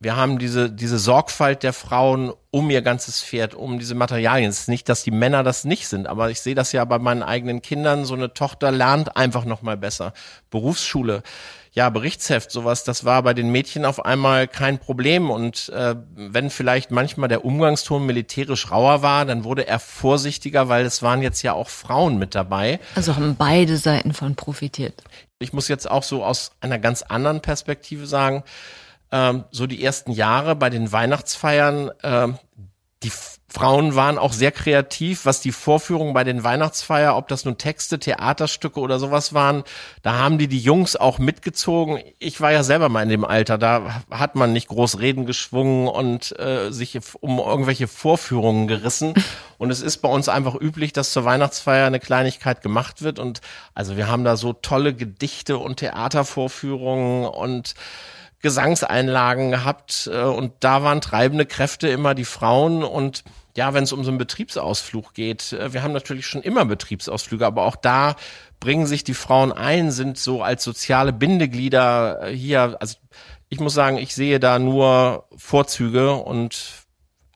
Wir 0.00 0.14
haben 0.14 0.38
diese, 0.38 0.70
diese 0.70 0.96
Sorgfalt 0.96 1.64
der 1.64 1.72
Frauen 1.72 2.32
um 2.52 2.70
ihr 2.70 2.82
ganzes 2.82 3.20
Pferd, 3.20 3.54
um 3.54 3.80
diese 3.80 3.96
Materialien. 3.96 4.48
Es 4.48 4.60
ist 4.60 4.68
nicht, 4.68 4.88
dass 4.88 5.02
die 5.02 5.10
Männer 5.10 5.42
das 5.42 5.64
nicht 5.64 5.88
sind, 5.88 6.06
aber 6.06 6.30
ich 6.30 6.40
sehe 6.40 6.54
das 6.54 6.70
ja 6.70 6.84
bei 6.84 7.00
meinen 7.00 7.24
eigenen 7.24 7.62
Kindern. 7.62 8.04
So 8.04 8.14
eine 8.14 8.32
Tochter 8.32 8.70
lernt 8.70 9.16
einfach 9.16 9.44
noch 9.44 9.62
mal 9.62 9.76
besser. 9.76 10.12
Berufsschule, 10.50 11.24
ja, 11.72 11.90
Berichtsheft, 11.90 12.52
sowas, 12.52 12.84
das 12.84 13.04
war 13.04 13.24
bei 13.24 13.34
den 13.34 13.50
Mädchen 13.50 13.84
auf 13.84 14.04
einmal 14.04 14.46
kein 14.46 14.78
Problem. 14.78 15.30
Und 15.30 15.68
äh, 15.70 15.96
wenn 16.14 16.50
vielleicht 16.50 16.92
manchmal 16.92 17.28
der 17.28 17.44
Umgangston 17.44 18.06
militärisch 18.06 18.70
rauer 18.70 19.02
war, 19.02 19.24
dann 19.24 19.42
wurde 19.42 19.66
er 19.66 19.80
vorsichtiger, 19.80 20.68
weil 20.68 20.86
es 20.86 21.02
waren 21.02 21.22
jetzt 21.22 21.42
ja 21.42 21.54
auch 21.54 21.68
Frauen 21.68 22.18
mit 22.18 22.36
dabei. 22.36 22.78
Also 22.94 23.16
haben 23.16 23.34
beide 23.34 23.76
Seiten 23.76 24.14
von 24.14 24.36
profitiert. 24.36 25.02
Ich 25.40 25.52
muss 25.52 25.66
jetzt 25.66 25.90
auch 25.90 26.04
so 26.04 26.24
aus 26.24 26.52
einer 26.60 26.78
ganz 26.78 27.02
anderen 27.02 27.40
Perspektive 27.42 28.06
sagen, 28.06 28.44
ähm, 29.12 29.44
so 29.50 29.66
die 29.66 29.82
ersten 29.82 30.12
Jahre 30.12 30.56
bei 30.56 30.70
den 30.70 30.92
Weihnachtsfeiern, 30.92 31.90
ähm, 32.02 32.38
die 33.02 33.12
Frauen 33.50 33.94
waren 33.94 34.18
auch 34.18 34.34
sehr 34.34 34.52
kreativ, 34.52 35.24
was 35.24 35.40
die 35.40 35.52
Vorführungen 35.52 36.12
bei 36.12 36.22
den 36.22 36.44
Weihnachtsfeier, 36.44 37.16
ob 37.16 37.28
das 37.28 37.46
nun 37.46 37.56
Texte, 37.56 37.98
Theaterstücke 37.98 38.78
oder 38.78 38.98
sowas 38.98 39.32
waren, 39.32 39.64
da 40.02 40.18
haben 40.18 40.36
die 40.36 40.48
die 40.48 40.58
Jungs 40.58 40.96
auch 40.96 41.18
mitgezogen. 41.18 41.98
Ich 42.18 42.42
war 42.42 42.52
ja 42.52 42.62
selber 42.62 42.90
mal 42.90 43.02
in 43.02 43.08
dem 43.08 43.24
Alter, 43.24 43.56
da 43.56 44.02
hat 44.10 44.34
man 44.34 44.52
nicht 44.52 44.68
groß 44.68 44.98
Reden 44.98 45.24
geschwungen 45.24 45.88
und 45.88 46.38
äh, 46.38 46.70
sich 46.72 46.98
um 47.20 47.38
irgendwelche 47.38 47.88
Vorführungen 47.88 48.68
gerissen. 48.68 49.14
Und 49.58 49.72
es 49.72 49.80
ist 49.80 49.98
bei 49.98 50.08
uns 50.08 50.28
einfach 50.28 50.54
üblich, 50.54 50.92
dass 50.92 51.10
zur 51.12 51.24
Weihnachtsfeier 51.24 51.88
eine 51.88 51.98
Kleinigkeit 51.98 52.62
gemacht 52.62 53.02
wird. 53.02 53.18
Und 53.18 53.40
also 53.74 53.96
wir 53.96 54.06
haben 54.06 54.22
da 54.22 54.36
so 54.36 54.52
tolle 54.52 54.94
Gedichte 54.94 55.58
und 55.58 55.78
Theatervorführungen 55.78 57.26
und 57.26 57.74
Gesangseinlagen 58.40 59.50
gehabt 59.50 60.08
äh, 60.12 60.22
und 60.22 60.52
da 60.60 60.82
waren 60.82 61.00
treibende 61.00 61.46
Kräfte 61.46 61.88
immer 61.88 62.14
die 62.14 62.24
Frauen. 62.24 62.84
Und 62.84 63.24
ja, 63.56 63.74
wenn 63.74 63.84
es 63.84 63.92
um 63.92 64.04
so 64.04 64.10
einen 64.10 64.18
Betriebsausflug 64.18 65.14
geht, 65.14 65.52
äh, 65.52 65.72
wir 65.72 65.82
haben 65.82 65.92
natürlich 65.92 66.26
schon 66.26 66.42
immer 66.42 66.64
Betriebsausflüge, 66.64 67.44
aber 67.44 67.64
auch 67.64 67.76
da 67.76 68.14
bringen 68.60 68.86
sich 68.86 69.04
die 69.04 69.14
Frauen 69.14 69.52
ein, 69.52 69.90
sind 69.90 70.18
so 70.18 70.42
als 70.42 70.62
soziale 70.62 71.12
Bindeglieder 71.12 72.28
äh, 72.28 72.34
hier, 72.34 72.76
also 72.80 72.96
ich 73.48 73.60
muss 73.60 73.74
sagen, 73.74 73.98
ich 73.98 74.14
sehe 74.14 74.38
da 74.38 74.58
nur 74.58 75.26
Vorzüge 75.36 76.14
und 76.14 76.86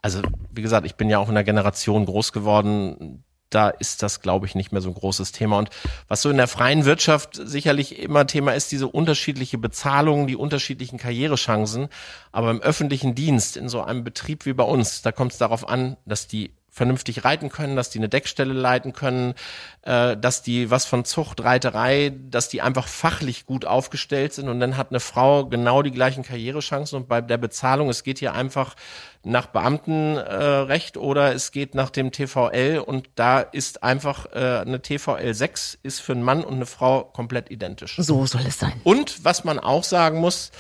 also 0.03 0.21
wie 0.51 0.63
gesagt, 0.63 0.85
ich 0.85 0.97
bin 0.97 1.09
ja 1.09 1.19
auch 1.19 1.29
in 1.29 1.35
der 1.35 1.45
Generation 1.45 2.05
groß 2.05 2.33
geworden, 2.33 3.25
da 3.55 3.69
ist 3.69 4.03
das, 4.03 4.21
glaube 4.21 4.47
ich, 4.47 4.55
nicht 4.55 4.73
mehr 4.73 4.81
so 4.81 4.89
ein 4.89 4.95
großes 4.95 5.33
Thema. 5.33 5.59
Und 5.59 5.71
was 6.09 6.23
so 6.23 6.31
in 6.31 6.37
der 6.37 6.49
freien 6.49 6.85
Wirtschaft 6.85 7.41
sicherlich 7.43 7.99
immer 7.99 8.27
Thema 8.27 8.53
ist, 8.53 8.73
diese 8.73 8.89
unterschiedliche 8.89 9.59
Bezahlung, 9.59 10.27
die 10.27 10.37
unterschiedlichen 10.37 10.99
Karrierechancen. 10.99 11.89
Aber 12.33 12.51
im 12.51 12.61
öffentlichen 12.61 13.15
Dienst, 13.15 13.57
in 13.57 13.69
so 13.69 13.83
einem 13.83 14.05
Betrieb 14.05 14.47
wie 14.47 14.53
bei 14.53 14.65
uns, 14.65 15.03
da 15.03 15.13
kommt 15.13 15.33
es 15.33 15.39
darauf 15.39 15.69
an, 15.69 15.97
dass 16.07 16.27
die 16.27 16.53
vernünftig 16.75 17.23
reiten 17.23 17.51
können, 17.51 17.77
dass 17.77 17.91
die 17.91 17.99
eine 17.99 18.09
Deckstelle 18.09 18.55
leiten 18.55 18.95
können, 18.95 19.35
äh, 19.83 20.17
dass 20.17 20.43
die 20.43 20.71
was 20.71 20.87
von 20.87 21.05
Zucht, 21.05 21.45
Reiterei, 21.45 22.15
dass 22.31 22.49
die 22.49 22.63
einfach 22.63 22.89
fachlich 22.89 23.45
gut 23.45 23.67
aufgestellt 23.67 24.33
sind 24.33 24.49
und 24.49 24.59
dann 24.59 24.79
hat 24.79 24.89
eine 24.89 24.99
Frau 24.99 25.45
genau 25.45 25.83
die 25.83 25.91
gleichen 25.91 26.25
Karrierechancen 26.25 26.97
und 26.97 27.09
bei 27.09 27.21
der 27.21 27.37
Bezahlung, 27.37 27.91
es 27.91 28.05
geht 28.05 28.21
hier 28.21 28.33
einfach 28.33 28.75
nach 29.23 29.47
Beamtenrecht 29.49 30.97
äh, 30.97 30.99
oder 30.99 31.35
es 31.35 31.53
geht 31.53 31.75
nach 31.75 31.91
dem 31.91 32.11
TVL 32.11 32.83
und 32.85 33.11
da 33.17 33.41
ist 33.41 33.83
einfach 33.83 34.33
äh, 34.33 34.63
eine 34.63 34.81
TVL 34.81 35.35
6 35.35 35.79
ist 35.83 36.01
für 36.01 36.13
einen 36.13 36.23
Mann 36.23 36.43
und 36.43 36.55
eine 36.55 36.67
Frau 36.67 37.05
komplett 37.05 37.51
identisch. 37.51 37.97
So 37.99 38.25
soll 38.25 38.47
es 38.49 38.59
sein. 38.59 38.73
Und 38.83 39.27
was 39.27 39.45
man 39.45 39.59
auch 39.59 39.85
sagen 39.85 40.21
muss, 40.21 40.53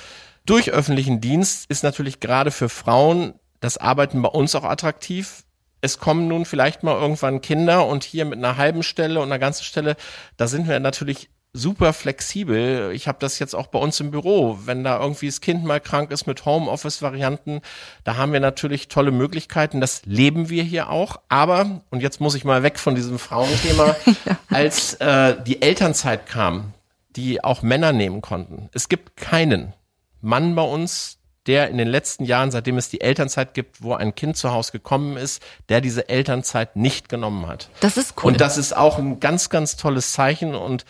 durch 0.45 0.71
öffentlichen 0.71 1.23
Dienst 1.23 1.71
ist 1.71 1.83
natürlich 1.83 2.21
gerade 2.21 2.51
für 2.51 2.69
Frauen 2.69 3.33
das 3.61 3.79
Arbeiten 3.79 4.21
bei 4.21 4.29
uns 4.29 4.55
auch 4.55 4.65
attraktiv, 4.65 5.45
es 5.83 5.99
kommen 5.99 6.29
nun 6.29 6.47
vielleicht 6.47 6.85
mal 6.85 6.99
irgendwann 6.99 7.43
Kinder 7.43 7.87
und 7.87 8.05
hier 8.05 8.25
mit 8.25 8.39
einer 8.39 8.57
halben 8.57 8.83
Stelle 8.83 9.21
und 9.21 9.27
einer 9.27 9.39
ganzen 9.39 9.65
Stelle, 9.65 9.97
da 10.37 10.47
sind 10.47 10.69
wir 10.69 10.81
natürlich 10.81 11.29
super 11.53 11.93
flexibel. 11.93 12.93
Ich 12.95 13.09
habe 13.09 13.19
das 13.21 13.39
jetzt 13.39 13.55
auch 13.55 13.67
bei 13.67 13.79
uns 13.79 14.01
im 14.01 14.11
Büro. 14.11 14.61
Wenn 14.65 14.85
da 14.85 15.01
irgendwie 15.01 15.27
das 15.27 15.41
Kind 15.41 15.65
mal 15.65 15.81
krank 15.81 16.11
ist 16.11 16.27
mit 16.27 16.47
Homeoffice-Varianten, 16.47 17.61
da 18.05 18.17
haben 18.17 18.33
wir 18.33 18.41
natürlich 18.41 18.89
tolle 18.89 19.11
Möglichkeiten. 19.11 19.81
Das 19.81 20.03
leben 20.07 20.49
wir 20.49 20.63
hier 20.63 20.89
auch. 20.89 21.21
Aber, 21.29 21.83
und 21.91 22.01
jetzt 22.01 22.21
muss 22.21 22.37
ich 22.37 22.45
mal 22.45 22.63
weg 22.63 22.79
von 22.79 22.95
diesem 22.95 23.19
Frauenthema, 23.19 23.97
ja. 24.25 24.39
als 24.49 24.95
äh, 24.95 25.37
die 25.43 25.61
Elternzeit 25.61 26.27
kam, 26.27 26.73
die 27.17 27.45
auch 27.45 27.63
Männer 27.63 27.93
nehmen 27.93 28.23
konnten. 28.23 28.71
Es 28.73 28.89
gibt 28.89 29.17
keinen 29.17 29.75
Mann 30.23 30.55
bei 30.55 30.63
uns, 30.63 31.19
der 31.47 31.69
in 31.69 31.79
den 31.79 31.89
letzten 31.89 32.25
Jahren, 32.25 32.51
seitdem 32.51 32.79
es 32.79 32.89
die 32.89 33.01
Elternzeit 33.01 33.55
gibt, 33.55 33.83
wo 33.83 33.95
ein 33.95 34.15
Kind 34.15 34.37
zu 34.37 34.53
Hause 34.53 34.73
gekommen 34.73 35.17
ist, 35.17 35.43
der 35.69 35.81
diese 35.81 36.09
Elternzeit 36.09 36.77
nicht 36.77 37.09
genommen 37.09 37.47
hat. 37.47 37.69
Das 37.81 37.97
ist 37.97 38.15
cool. 38.19 38.33
Und 38.33 38.41
das 38.41 38.59
ist 38.59 38.77
auch 38.77 38.99
ein 38.99 39.21
ganz, 39.21 39.49
ganz 39.51 39.77
tolles 39.77 40.13
Zeichen 40.13 40.55
und 40.55 40.85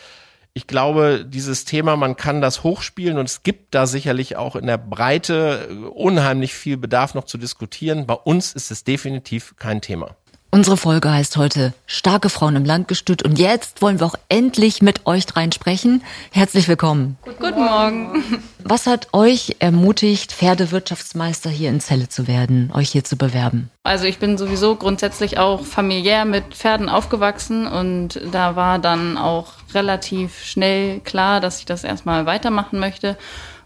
ich 0.54 0.66
glaube, 0.66 1.24
dieses 1.26 1.64
Thema, 1.64 1.96
man 1.96 2.16
kann 2.16 2.42
das 2.42 2.62
hochspielen 2.62 3.16
und 3.16 3.24
es 3.24 3.42
gibt 3.42 3.74
da 3.74 3.86
sicherlich 3.86 4.36
auch 4.36 4.54
in 4.54 4.66
der 4.66 4.76
Breite 4.76 5.68
unheimlich 5.94 6.52
viel 6.52 6.76
Bedarf 6.76 7.14
noch 7.14 7.24
zu 7.24 7.38
diskutieren. 7.38 8.06
Bei 8.06 8.14
uns 8.14 8.52
ist 8.52 8.70
es 8.70 8.84
definitiv 8.84 9.54
kein 9.56 9.80
Thema. 9.80 10.14
Unsere 10.54 10.76
Folge 10.76 11.10
heißt 11.10 11.38
heute 11.38 11.72
Starke 11.86 12.28
Frauen 12.28 12.56
im 12.56 12.66
Landgestüt 12.66 13.22
und 13.22 13.38
jetzt 13.38 13.80
wollen 13.80 14.00
wir 14.00 14.06
auch 14.06 14.16
endlich 14.28 14.82
mit 14.82 15.06
euch 15.06 15.24
dreien 15.24 15.50
sprechen. 15.50 16.04
Herzlich 16.30 16.68
willkommen. 16.68 17.16
Guten, 17.22 17.42
Guten 17.42 17.64
Morgen. 17.64 18.22
Was 18.62 18.86
hat 18.86 19.08
euch 19.14 19.56
ermutigt, 19.60 20.30
Pferdewirtschaftsmeister 20.30 21.48
hier 21.48 21.70
in 21.70 21.80
Celle 21.80 22.10
zu 22.10 22.26
werden, 22.26 22.70
euch 22.74 22.90
hier 22.90 23.02
zu 23.02 23.16
bewerben? 23.16 23.70
Also 23.82 24.04
ich 24.04 24.18
bin 24.18 24.36
sowieso 24.36 24.76
grundsätzlich 24.76 25.38
auch 25.38 25.64
familiär 25.64 26.26
mit 26.26 26.54
Pferden 26.54 26.90
aufgewachsen 26.90 27.66
und 27.66 28.20
da 28.30 28.54
war 28.54 28.78
dann 28.78 29.16
auch 29.16 29.54
relativ 29.72 30.44
schnell 30.44 31.00
klar, 31.00 31.40
dass 31.40 31.60
ich 31.60 31.64
das 31.64 31.82
erstmal 31.82 32.26
weitermachen 32.26 32.78
möchte. 32.78 33.16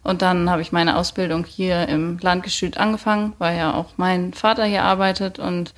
Und 0.04 0.22
dann 0.22 0.48
habe 0.48 0.62
ich 0.62 0.70
meine 0.70 0.96
Ausbildung 0.96 1.44
hier 1.46 1.88
im 1.88 2.18
Landgestüt 2.20 2.76
angefangen, 2.76 3.32
weil 3.38 3.58
ja 3.58 3.74
auch 3.74 3.86
mein 3.96 4.34
Vater 4.34 4.64
hier 4.64 4.84
arbeitet 4.84 5.40
und 5.40 5.74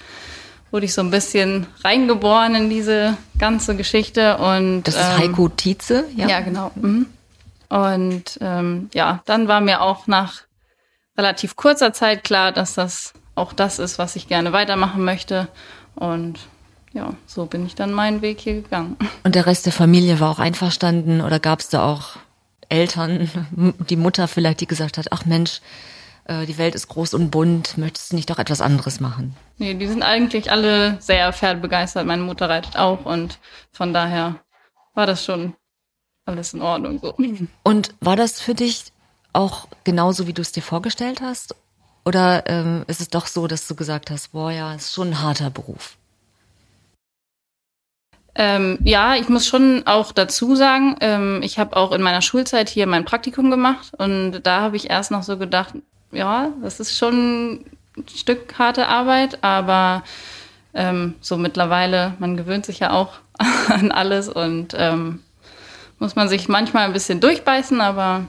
wurde 0.71 0.87
ich 0.87 0.95
so 0.95 1.01
ein 1.01 1.11
bisschen 1.11 1.67
reingeboren 1.83 2.55
in 2.55 2.71
diese 2.71 3.17
ganze 3.39 3.77
Geschichte 3.77 4.39
und 4.39 4.83
das 4.85 4.95
ist 4.95 5.01
ähm, 5.01 5.19
Heiko 5.19 5.49
Tietze, 5.49 6.05
ja. 6.15 6.29
Ja, 6.29 6.41
genau. 6.41 6.71
Mhm. 6.75 7.07
Und 7.69 8.39
ähm, 8.41 8.89
ja, 8.95 9.23
dann 9.27 9.49
war 9.49 9.61
mir 9.61 9.83
auch 9.83 10.07
nach 10.07 10.43
relativ 11.17 11.57
kurzer 11.57 11.93
Zeit 11.93 12.25
klar, 12.25 12.53
dass 12.53 12.75
das 12.75 13.13
auch 13.35 13.53
das 13.53 13.79
ist, 13.79 13.99
was 13.99 14.17
ich 14.17 14.29
gerne 14.29 14.53
weitermachen 14.53 15.05
möchte. 15.05 15.49
Und 15.95 16.39
ja, 16.93 17.13
so 17.27 17.47
bin 17.47 17.67
ich 17.67 17.75
dann 17.75 17.93
meinen 17.93 18.23
Weg 18.23 18.41
hier 18.41 18.55
gegangen. 18.55 18.97
Und 19.23 19.35
der 19.35 19.47
Rest 19.47 19.67
der 19.67 19.73
Familie 19.73 20.21
war 20.21 20.31
auch 20.31 20.39
einverstanden 20.39 21.21
oder 21.21 21.39
gab 21.39 21.61
es 21.61 21.69
da 21.69 21.85
auch 21.85 22.17
Eltern, 22.69 23.31
die 23.89 23.97
Mutter 23.97 24.29
vielleicht, 24.29 24.61
die 24.61 24.67
gesagt 24.67 24.99
hat, 24.99 25.09
ach 25.11 25.25
Mensch, 25.25 25.61
äh, 26.29 26.47
die 26.47 26.59
Welt 26.59 26.75
ist 26.75 26.89
groß 26.89 27.15
und 27.15 27.31
bunt, 27.31 27.77
möchtest 27.77 28.13
du 28.13 28.17
nicht 28.17 28.31
doch 28.31 28.39
etwas 28.39 28.61
anderes 28.61 29.01
machen? 29.01 29.35
Nee, 29.57 29.75
die 29.75 29.89
sind 29.89 30.03
eigentlich 30.03 30.51
alle 30.53 30.97
sehr 31.01 31.33
pferdebegeistert. 31.33 32.07
Meine 32.07 32.23
Mutter 32.23 32.49
reitet 32.49 32.77
auch 32.77 33.05
und 33.05 33.39
von 33.73 33.93
daher 33.93 34.37
war 34.95 35.07
das 35.07 35.25
schon 35.25 35.55
alles 36.27 36.55
in 36.55 36.63
Ordnung 36.63 37.01
so. 37.01 37.15
Und 37.63 37.95
war 38.01 38.17
das 38.17 38.41
für 38.41 38.55
dich 38.55 38.93
auch 39.33 39.69
genauso, 39.85 40.27
wie 40.27 40.33
du 40.33 40.43
es 40.43 40.53
dir 40.53 40.63
vorgestellt 40.63 41.21
hast? 41.21 41.55
Oder 42.05 42.45
ähm, 42.47 42.85
ist 42.87 43.01
es 43.01 43.09
doch 43.09 43.27
so, 43.27 43.47
dass 43.47 43.67
du 43.67 43.75
gesagt 43.75 44.11
hast, 44.11 44.33
boah 44.33 44.51
ja, 44.51 44.75
ist 44.75 44.93
schon 44.93 45.09
ein 45.09 45.23
harter 45.23 45.51
Beruf? 45.51 45.97
Ähm, 48.35 48.79
ja, 48.85 49.17
ich 49.17 49.29
muss 49.29 49.47
schon 49.47 49.83
auch 49.87 50.13
dazu 50.13 50.55
sagen, 50.55 50.97
ähm, 51.01 51.41
ich 51.43 51.59
habe 51.59 51.77
auch 51.77 51.91
in 51.91 52.03
meiner 52.03 52.23
Schulzeit 52.23 52.69
hier 52.69 52.87
mein 52.87 53.05
Praktikum 53.05 53.51
gemacht 53.51 53.93
und 53.99 54.43
da 54.43 54.61
habe 54.61 54.77
ich 54.77 54.91
erst 54.91 55.11
noch 55.11 55.25
so 55.25 55.39
gedacht, 55.39 55.75
ja, 56.13 56.53
das 56.63 56.81
ist 56.81 56.97
schon 56.97 57.65
ein 57.97 58.09
Stück 58.15 58.59
harte 58.59 58.89
Arbeit, 58.89 59.43
aber 59.43 60.05
ähm, 60.75 61.15
so 61.21 61.37
mittlerweile, 61.37 62.15
man 62.19 62.37
gewöhnt 62.37 62.67
sich 62.67 62.79
ja 62.79 62.93
auch 62.93 63.15
an 63.69 63.91
alles 63.91 64.29
und 64.29 64.75
ähm, 64.77 65.23
muss 65.99 66.17
man 66.17 66.29
sich 66.29 66.49
manchmal 66.49 66.85
ein 66.85 66.93
bisschen 66.93 67.21
durchbeißen, 67.21 67.81
aber 67.81 68.27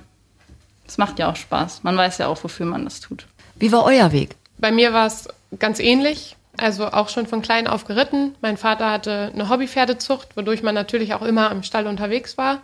es 0.87 0.97
macht 0.97 1.19
ja 1.19 1.29
auch 1.29 1.35
Spaß. 1.35 1.83
Man 1.83 1.95
weiß 1.95 2.17
ja 2.17 2.27
auch, 2.27 2.43
wofür 2.43 2.65
man 2.65 2.83
das 2.83 2.99
tut. 2.99 3.27
Wie 3.55 3.71
war 3.71 3.83
euer 3.83 4.11
Weg? 4.11 4.35
Bei 4.57 4.71
mir 4.71 4.93
war 4.93 5.05
es 5.05 5.27
ganz 5.59 5.79
ähnlich. 5.79 6.35
Also 6.57 6.87
auch 6.87 7.07
schon 7.07 7.25
von 7.25 7.41
klein 7.41 7.67
auf 7.67 7.85
geritten. 7.85 8.35
Mein 8.41 8.57
Vater 8.57 8.91
hatte 8.91 9.31
eine 9.33 9.49
Hobbypferdezucht, 9.49 10.35
wodurch 10.35 10.61
man 10.61 10.75
natürlich 10.75 11.13
auch 11.13 11.21
immer 11.21 11.51
im 11.51 11.63
Stall 11.63 11.87
unterwegs 11.87 12.37
war. 12.37 12.61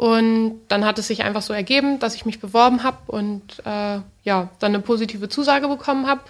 Und 0.00 0.62
dann 0.68 0.86
hat 0.86 0.98
es 0.98 1.08
sich 1.08 1.24
einfach 1.24 1.42
so 1.42 1.52
ergeben, 1.52 1.98
dass 1.98 2.14
ich 2.14 2.24
mich 2.24 2.40
beworben 2.40 2.84
habe 2.84 2.96
und 3.08 3.42
äh, 3.66 3.98
ja, 4.22 4.48
dann 4.58 4.74
eine 4.74 4.80
positive 4.80 5.28
Zusage 5.28 5.68
bekommen 5.68 6.06
habe. 6.06 6.22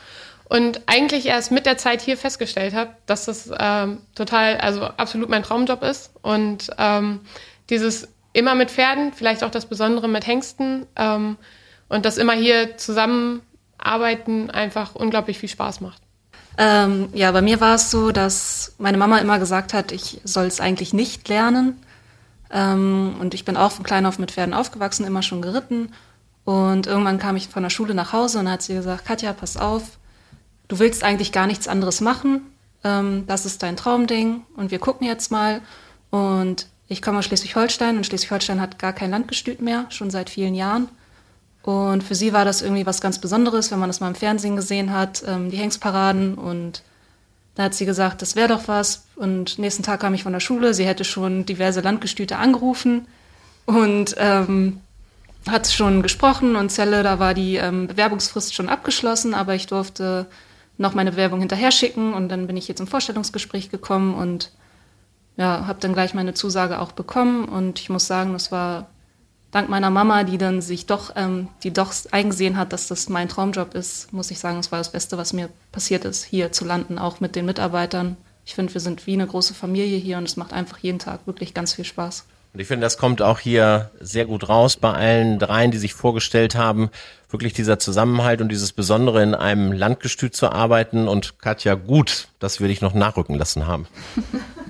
Und 0.47 0.81
eigentlich 0.87 1.27
erst 1.27 1.53
mit 1.53 1.67
der 1.67 1.79
Zeit 1.79 2.01
hier 2.01 2.17
festgestellt 2.17 2.75
habe, 2.75 2.91
dass 3.07 3.27
das 3.27 3.49
ähm, 3.57 3.99
total, 4.17 4.57
also 4.57 4.83
absolut 4.83 5.29
mein 5.29 5.45
Traumjob 5.45 5.85
ist. 5.85 6.11
Und 6.21 6.71
ähm, 6.79 7.21
dieses 7.69 8.09
immer 8.33 8.57
mit 8.57 8.73
Pferden, 8.73 9.13
vielleicht 9.13 9.45
auch 9.45 9.53
das 9.53 9.67
Besondere 9.67 10.09
mit 10.09 10.27
Hengsten 10.27 10.87
ähm, 10.97 11.37
und 11.89 12.05
das 12.05 12.19
immer 12.19 12.33
hier 12.33 12.77
zusammenarbeiten 12.77 14.51
einfach 14.51 14.97
unglaublich 14.97 15.39
viel 15.39 15.49
Spaß 15.49 15.81
macht. 15.81 16.03
Ähm, 16.59 17.09
ja, 17.13 17.31
bei 17.31 17.41
mir 17.41 17.61
war 17.61 17.77
es 17.77 17.93
so, 17.93 18.11
dass 18.11 18.75
meine 18.79 18.99
Mama 18.99 19.19
immer 19.19 19.39
gesagt 19.39 19.75
hat, 19.75 19.93
ich 19.93 20.21
soll 20.25 20.47
es 20.47 20.61
eigentlich 20.61 20.93
nicht 20.93 21.29
lernen. 21.29 21.81
Ähm, 22.51 23.17
und 23.21 23.35
ich 23.35 23.45
bin 23.45 23.57
auch 23.57 23.73
von 23.73 23.85
klein 23.85 24.07
auf 24.07 24.19
mit 24.19 24.33
Pferden 24.33 24.55
aufgewachsen, 24.55 25.07
immer 25.07 25.23
schon 25.23 25.43
geritten. 25.43 25.93
Und 26.45 26.87
irgendwann 26.87 27.19
kam 27.19 27.37
ich 27.37 27.49
von 27.49 27.63
der 27.63 27.71
Schule 27.71 27.95
nach 27.95 28.13
Hause 28.13 28.39
und 28.39 28.51
hat 28.51 28.63
sie 28.63 28.75
gesagt, 28.75 29.05
Katja, 29.05 29.33
pass 29.33 29.57
auf, 29.57 29.99
du 30.69 30.79
willst 30.79 31.05
eigentlich 31.05 31.33
gar 31.33 31.47
nichts 31.47 31.69
anderes 31.69 32.01
machen. 32.01 32.43
Ähm, 32.83 33.25
das 33.27 33.47
ist 33.47 33.63
dein 33.63 33.77
Traumding 33.77 34.43
und 34.57 34.71
wir 34.71 34.79
gucken 34.79 35.07
jetzt 35.07 35.31
mal. 35.31 35.61
Und 36.11 36.67
ich 36.89 37.03
komme 37.03 37.19
aus 37.19 37.27
Schleswig-Holstein 37.27 37.97
und 37.97 38.07
Schleswig-Holstein 38.07 38.61
hat 38.61 38.79
gar 38.79 38.93
kein 38.93 39.11
Landgestüt 39.11 39.61
mehr, 39.61 39.87
schon 39.91 40.11
seit 40.11 40.31
vielen 40.31 40.55
Jahren. 40.55 40.89
Und 41.63 42.03
für 42.03 42.15
sie 42.15 42.33
war 42.33 42.45
das 42.45 42.63
irgendwie 42.63 42.87
was 42.87 43.01
ganz 43.01 43.21
Besonderes, 43.21 43.71
wenn 43.71 43.79
man 43.79 43.91
das 43.91 44.01
mal 44.01 44.09
im 44.09 44.15
Fernsehen 44.15 44.57
gesehen 44.57 44.93
hat, 44.93 45.23
ähm, 45.27 45.51
die 45.51 45.59
Hengstparaden. 45.59 46.35
Und 46.35 46.83
da 47.55 47.65
hat 47.65 47.75
sie 47.75 47.87
gesagt, 47.87 48.23
das 48.23 48.37
wäre 48.37 48.49
doch 48.49 48.69
was. 48.69 49.07
Und 49.17 49.59
nächsten 49.59 49.83
Tag 49.83 50.01
kam 50.01 50.15
ich 50.15 50.23
von 50.23 50.33
der 50.33 50.41
Schule, 50.41 50.75
sie 50.75 50.87
hätte 50.87 51.05
schon 51.05 51.47
diverse 51.47 51.81
Landgestüte 51.81 52.37
angerufen 52.37 53.07
und 53.67 54.15
ähm, 54.19 54.81
hat 55.49 55.67
schon 55.67 56.03
gesprochen. 56.03 56.57
Und 56.57 56.71
Zelle, 56.71 57.03
da 57.03 57.19
war 57.19 57.35
die 57.35 57.57
ähm, 57.57 57.87
Bewerbungsfrist 57.87 58.55
schon 58.55 58.69
abgeschlossen, 58.69 59.35
aber 59.35 59.55
ich 59.55 59.67
durfte 59.67 60.27
noch 60.79 60.95
meine 60.95 61.13
Bewerbung 61.13 61.41
hinterher 61.41 61.71
schicken. 61.71 62.15
Und 62.15 62.29
dann 62.29 62.47
bin 62.47 62.57
ich 62.57 62.69
jetzt 62.69 62.81
im 62.81 62.87
Vorstellungsgespräch 62.87 63.71
gekommen 63.71 64.15
und 64.15 64.53
ja, 65.37 65.67
habe 65.67 65.81
dann 65.81 65.95
gleich 65.95 66.15
meine 66.15 66.35
Zusage 66.35 66.81
auch 66.81 66.93
bekommen 66.93 67.47
und 67.47 67.81
ich 67.81 67.89
muss 67.89 68.07
sagen, 68.07 68.35
das 68.35 68.53
war 68.53 68.91
dank 69.51 69.69
meiner 69.69 69.91
Mama, 69.91 70.25
die 70.25 70.39
dann 70.39 70.61
sich 70.61 70.87
doch, 70.87 71.13
ähm, 71.17 71.49
die 71.63 71.73
doch 71.73 71.93
eingesehen 72.11 72.57
hat, 72.57 72.73
dass 72.73 72.89
das 72.89 73.09
mein 73.09 73.29
Traumjob 73.29 73.75
ist, 73.75 74.13
muss 74.13 74.31
ich 74.31 74.39
sagen, 74.39 74.59
es 74.59 74.73
war 74.73 74.79
das 74.79 74.93
Beste, 74.93 75.19
was 75.19 75.33
mir 75.33 75.49
passiert 75.73 76.05
ist, 76.05 76.25
hier 76.25 76.53
zu 76.53 76.65
landen, 76.65 76.99
auch 76.99 77.21
mit 77.21 77.37
den 77.37 77.47
Mitarbeitern. 77.47 78.17
Ich 78.45 78.55
finde, 78.55 78.73
wir 78.75 78.81
sind 78.81 79.07
wie 79.07 79.15
eine 79.15 79.27
große 79.27 79.55
Familie 79.55 79.99
hier 79.99 80.19
und 80.19 80.25
es 80.25 80.37
macht 80.37 80.53
einfach 80.53 80.79
jeden 80.79 80.99
Tag 80.99 81.27
wirklich 81.27 81.55
ganz 81.55 81.75
viel 81.75 81.85
Spaß. 81.85 82.25
Und 82.53 82.59
ich 82.59 82.67
finde, 82.67 82.85
das 82.85 82.99
kommt 82.99 83.23
auch 83.23 83.39
hier 83.39 83.91
sehr 84.01 84.25
gut 84.25 84.49
raus 84.49 84.77
bei 84.77 84.93
allen 84.93 85.39
dreien, 85.39 85.71
die 85.71 85.79
sich 85.79 85.95
vorgestellt 85.95 86.57
haben. 86.57 86.91
Wirklich 87.29 87.53
dieser 87.53 87.79
Zusammenhalt 87.79 88.41
und 88.41 88.49
dieses 88.49 88.73
Besondere 88.73 89.23
in 89.23 89.37
einem 89.37 89.71
Landgestüt 89.71 90.35
zu 90.35 90.51
arbeiten. 90.51 91.07
Und 91.07 91.39
Katja, 91.39 91.75
gut, 91.75 92.27
dass 92.41 92.59
wir 92.59 92.67
dich 92.67 92.81
noch 92.81 92.93
nachrücken 92.93 93.37
lassen 93.37 93.69
haben. 93.69 93.87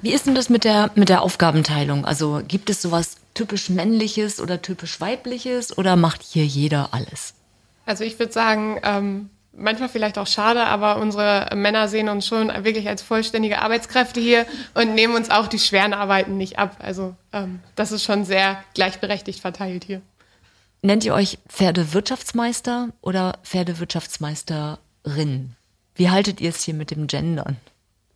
Wie 0.03 0.13
ist 0.13 0.27
denn 0.27 0.35
das 0.35 0.51
mit 0.51 0.65
der, 0.65 0.91
mit 0.95 1.09
der 1.09 1.23
Aufgabenteilung? 1.23 2.05
Also 2.05 2.43
gibt 2.47 2.69
es 2.69 2.83
sowas 2.83 3.17
typisch 3.35 3.71
männliches 3.71 4.41
oder 4.41 4.63
typisch 4.63 5.01
weibliches 5.01 5.77
oder 5.77 5.97
macht 5.97 6.23
hier 6.23 6.45
jeder 6.45 6.93
alles? 6.93 7.35
Also 7.87 8.05
ich 8.05 8.19
würde 8.19 8.33
sagen, 8.33 8.81
ähm, 8.83 9.31
manchmal 9.53 9.89
vielleicht 9.89 10.19
auch 10.19 10.27
schade, 10.27 10.67
aber 10.67 10.99
unsere 10.99 11.51
Männer 11.55 11.89
sehen 11.89 12.09
uns 12.09 12.27
schon 12.27 12.49
wirklich 12.65 12.89
als 12.89 13.03
vollständige 13.03 13.63
Arbeitskräfte 13.63 14.21
hier 14.21 14.47
und 14.75 14.95
nehmen 14.95 15.15
uns 15.15 15.31
auch 15.31 15.47
die 15.47 15.59
schweren 15.59 15.93
Arbeiten 15.93 16.37
nicht 16.37 16.59
ab. 16.59 16.77
Also 16.79 17.15
ähm, 17.33 17.61
das 17.77 17.93
ist 17.93 18.05
schon 18.05 18.25
sehr 18.25 18.63
gleichberechtigt 18.75 19.41
verteilt 19.41 19.85
hier. 19.85 20.03
Nennt 20.83 21.05
ihr 21.05 21.15
euch 21.15 21.39
Pferdewirtschaftsmeister 21.49 22.89
oder 23.03 23.39
Pferdewirtschaftsmeisterin? 23.43 25.55
Wie 25.95 26.09
haltet 26.09 26.41
ihr 26.41 26.51
es 26.51 26.65
hier 26.65 26.75
mit 26.75 26.91
dem 26.91 27.07
Gendern? 27.07 27.59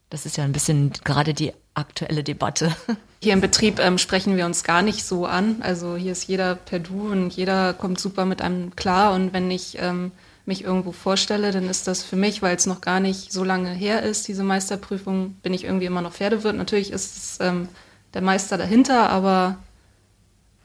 Das 0.09 0.25
ist 0.25 0.39
ja 0.39 0.45
ein 0.45 0.53
bisschen 0.53 0.93
gerade 1.05 1.35
die 1.35 1.53
aktuelle 1.75 2.25
Debatte. 2.25 2.75
Hier 3.25 3.33
im 3.33 3.41
Betrieb 3.41 3.81
ähm, 3.81 3.97
sprechen 3.97 4.37
wir 4.37 4.45
uns 4.45 4.65
gar 4.65 4.83
nicht 4.83 5.03
so 5.03 5.25
an. 5.25 5.57
Also 5.61 5.97
hier 5.97 6.13
ist 6.13 6.29
jeder 6.29 6.57
per 6.57 6.79
Du 6.79 7.11
und 7.11 7.33
jeder 7.33 7.73
kommt 7.73 7.99
super 7.99 8.27
mit 8.27 8.43
einem 8.43 8.77
klar. 8.77 9.15
Und 9.15 9.33
wenn 9.33 9.51
ich 9.51 9.79
ähm, 9.81 10.13
mich 10.45 10.63
irgendwo 10.63 10.93
vorstelle, 10.93 11.51
dann 11.51 11.71
ist 11.71 11.87
das 11.87 12.03
für 12.03 12.17
mich, 12.17 12.43
weil 12.43 12.55
es 12.55 12.67
noch 12.67 12.83
gar 12.83 13.01
nicht 13.01 13.33
so 13.33 13.43
lange 13.43 13.71
her 13.71 14.03
ist, 14.03 14.29
diese 14.29 14.45
Meisterprüfung, 14.45 15.37
bin 15.43 15.55
ich 15.55 15.65
irgendwie 15.65 15.87
immer 15.87 16.03
noch 16.03 16.13
Pferdewirt. 16.13 16.55
Natürlich 16.55 16.93
ist 16.93 17.17
es 17.17 17.39
ähm, 17.41 17.71
der 18.13 18.21
Meister 18.21 18.59
dahinter, 18.59 19.09
aber 19.09 19.57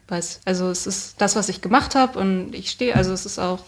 weiß, 0.09 0.41
also 0.43 0.69
es 0.69 0.85
ist 0.85 1.21
das, 1.21 1.37
was 1.37 1.47
ich 1.47 1.61
gemacht 1.61 1.95
habe 1.95 2.19
und 2.19 2.53
ich 2.53 2.71
stehe, 2.71 2.93
also 2.93 3.13
es 3.13 3.25
ist 3.25 3.39
auch 3.39 3.61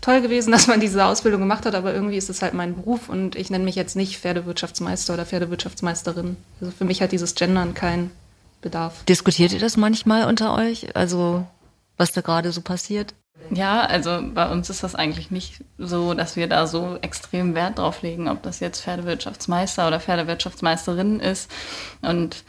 toll 0.00 0.20
gewesen, 0.20 0.52
dass 0.52 0.66
man 0.66 0.80
diese 0.80 1.04
Ausbildung 1.04 1.40
gemacht 1.40 1.66
hat, 1.66 1.74
aber 1.74 1.94
irgendwie 1.94 2.16
ist 2.16 2.30
es 2.30 2.42
halt 2.42 2.54
mein 2.54 2.74
Beruf 2.74 3.08
und 3.08 3.36
ich 3.36 3.50
nenne 3.50 3.64
mich 3.64 3.76
jetzt 3.76 3.96
nicht 3.96 4.18
Pferdewirtschaftsmeister 4.18 5.14
oder 5.14 5.26
Pferdewirtschaftsmeisterin. 5.26 6.36
Also 6.60 6.72
für 6.76 6.84
mich 6.84 7.02
hat 7.02 7.12
dieses 7.12 7.34
Gendern 7.34 7.74
keinen 7.74 8.10
Bedarf. 8.60 9.04
Diskutiert 9.04 9.52
ihr 9.52 9.60
das 9.60 9.76
manchmal 9.76 10.26
unter 10.26 10.54
euch? 10.54 10.96
Also 10.96 11.46
was 11.96 12.12
da 12.12 12.20
gerade 12.20 12.52
so 12.52 12.62
passiert? 12.62 13.14
Ja, 13.50 13.80
also 13.80 14.20
bei 14.34 14.50
uns 14.50 14.68
ist 14.68 14.82
das 14.82 14.94
eigentlich 14.94 15.30
nicht 15.30 15.64
so, 15.78 16.12
dass 16.14 16.36
wir 16.36 16.48
da 16.48 16.66
so 16.66 16.98
extrem 17.00 17.54
Wert 17.54 17.78
drauf 17.78 18.02
legen, 18.02 18.28
ob 18.28 18.42
das 18.42 18.60
jetzt 18.60 18.82
Pferdewirtschaftsmeister 18.82 19.86
oder 19.86 20.00
Pferdewirtschaftsmeisterin 20.00 21.20
ist. 21.20 21.50
Und 22.02 22.44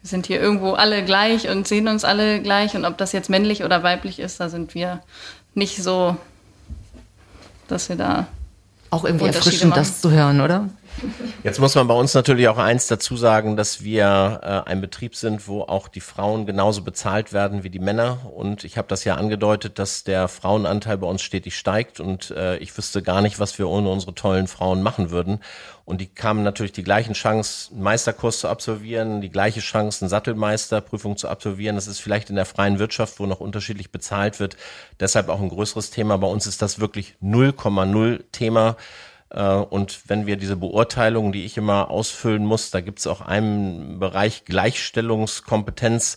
wir 0.00 0.08
sind 0.08 0.26
hier 0.26 0.40
irgendwo 0.40 0.72
alle 0.72 1.04
gleich 1.04 1.48
und 1.48 1.66
sehen 1.66 1.88
uns 1.88 2.04
alle 2.04 2.40
gleich. 2.40 2.76
Und 2.76 2.84
ob 2.84 2.96
das 2.98 3.12
jetzt 3.12 3.30
männlich 3.30 3.64
oder 3.64 3.82
weiblich 3.82 4.20
ist, 4.20 4.38
da 4.38 4.48
sind 4.48 4.74
wir 4.74 5.02
nicht 5.54 5.82
so, 5.82 6.16
dass 7.68 7.88
wir 7.88 7.96
da. 7.96 8.26
Auch 8.90 9.04
irgendwie 9.04 9.26
erfrischend, 9.26 9.76
das 9.76 10.00
zu 10.00 10.10
hören, 10.10 10.40
oder? 10.40 10.68
Jetzt 11.42 11.60
muss 11.60 11.74
man 11.74 11.86
bei 11.86 11.94
uns 11.94 12.14
natürlich 12.14 12.48
auch 12.48 12.58
eins 12.58 12.86
dazu 12.86 13.16
sagen, 13.16 13.56
dass 13.56 13.82
wir 13.82 14.40
äh, 14.42 14.70
ein 14.70 14.80
Betrieb 14.80 15.14
sind, 15.14 15.48
wo 15.48 15.62
auch 15.62 15.88
die 15.88 16.00
Frauen 16.00 16.46
genauso 16.46 16.82
bezahlt 16.82 17.32
werden 17.32 17.62
wie 17.62 17.70
die 17.70 17.78
Männer. 17.78 18.30
Und 18.34 18.64
ich 18.64 18.76
habe 18.76 18.88
das 18.88 19.04
ja 19.04 19.14
angedeutet, 19.14 19.78
dass 19.78 20.04
der 20.04 20.28
Frauenanteil 20.28 20.98
bei 20.98 21.06
uns 21.06 21.22
stetig 21.22 21.56
steigt. 21.56 22.00
Und 22.00 22.30
äh, 22.32 22.56
ich 22.58 22.76
wüsste 22.76 23.02
gar 23.02 23.22
nicht, 23.22 23.38
was 23.38 23.58
wir 23.58 23.68
ohne 23.68 23.88
unsere 23.88 24.14
tollen 24.14 24.48
Frauen 24.48 24.82
machen 24.82 25.10
würden. 25.10 25.40
Und 25.84 26.02
die 26.02 26.06
kamen 26.06 26.42
natürlich 26.42 26.72
die 26.72 26.84
gleichen 26.84 27.14
Chance, 27.14 27.72
einen 27.72 27.82
Meisterkurs 27.82 28.40
zu 28.40 28.48
absolvieren, 28.48 29.22
die 29.22 29.30
gleiche 29.30 29.60
Chance, 29.60 30.02
eine 30.02 30.10
Sattelmeisterprüfung 30.10 31.16
zu 31.16 31.28
absolvieren. 31.28 31.76
Das 31.76 31.86
ist 31.86 32.00
vielleicht 32.00 32.28
in 32.28 32.36
der 32.36 32.44
freien 32.44 32.78
Wirtschaft, 32.78 33.18
wo 33.20 33.24
noch 33.24 33.40
unterschiedlich 33.40 33.90
bezahlt 33.90 34.38
wird, 34.38 34.58
deshalb 35.00 35.30
auch 35.30 35.40
ein 35.40 35.48
größeres 35.48 35.90
Thema. 35.90 36.18
Bei 36.18 36.26
uns 36.26 36.46
ist 36.46 36.60
das 36.60 36.78
wirklich 36.78 37.14
0,0 37.22 38.20
Thema 38.32 38.76
und 39.36 40.08
wenn 40.08 40.26
wir 40.26 40.36
diese 40.36 40.56
Beurteilungen, 40.56 41.32
die 41.32 41.44
ich 41.44 41.56
immer 41.56 41.90
ausfüllen 41.90 42.46
muss, 42.46 42.70
da 42.70 42.80
gibt 42.80 43.00
es 43.00 43.06
auch 43.06 43.20
einen 43.20 43.98
Bereich 43.98 44.44
Gleichstellungskompetenz, 44.46 46.16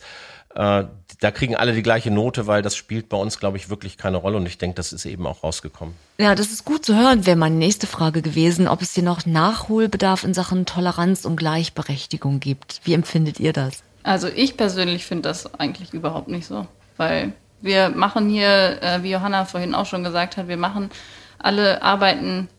äh, 0.56 0.84
da 1.20 1.32
kriegen 1.32 1.56
alle 1.56 1.74
die 1.74 1.84
gleiche 1.84 2.12
Note, 2.12 2.48
weil 2.48 2.62
das 2.62 2.76
spielt 2.76 3.10
bei 3.10 3.18
uns, 3.18 3.40
glaube 3.40 3.58
ich, 3.58 3.70
wirklich 3.70 3.98
keine 3.98 4.18
Rolle. 4.18 4.38
Und 4.38 4.46
ich 4.48 4.58
denke, 4.58 4.76
das 4.76 4.92
ist 4.92 5.06
eben 5.06 5.26
auch 5.28 5.44
rausgekommen. 5.44 5.94
Ja, 6.18 6.36
das 6.36 6.48
ist 6.48 6.66
gut 6.66 6.84
zu 6.84 6.96
hören, 6.96 7.26
wäre 7.26 7.38
meine 7.38 7.56
nächste 7.56 7.88
Frage 7.88 8.22
gewesen, 8.22 8.68
ob 8.68 8.82
es 8.82 8.94
hier 8.94 9.04
noch 9.04 9.26
Nachholbedarf 9.26 10.24
in 10.24 10.34
Sachen 10.34 10.66
Toleranz 10.66 11.26
und 11.26 11.36
Gleichberechtigung 11.36 12.40
gibt. 12.40 12.82
Wie 12.84 12.94
empfindet 12.94 13.40
ihr 13.40 13.54
das? 13.54 13.84
Also 14.04 14.28
ich 14.28 14.58
persönlich 14.58 15.06
finde 15.06 15.30
das 15.30 15.54
eigentlich 15.60 15.94
überhaupt 15.94 16.28
nicht 16.28 16.48
so, 16.48 16.68
weil 16.98 17.34
wir 17.62 17.90
machen 17.90 18.30
hier, 18.30 18.82
äh, 18.82 19.04
wie 19.04 19.12
Johanna 19.12 19.46
vorhin 19.46 19.76
auch 19.76 19.86
schon 19.86 20.04
gesagt 20.04 20.38
hat, 20.38 20.48
wir 20.48 20.58
machen 20.58 20.90
alle 21.38 21.82
Arbeiten 21.84 22.50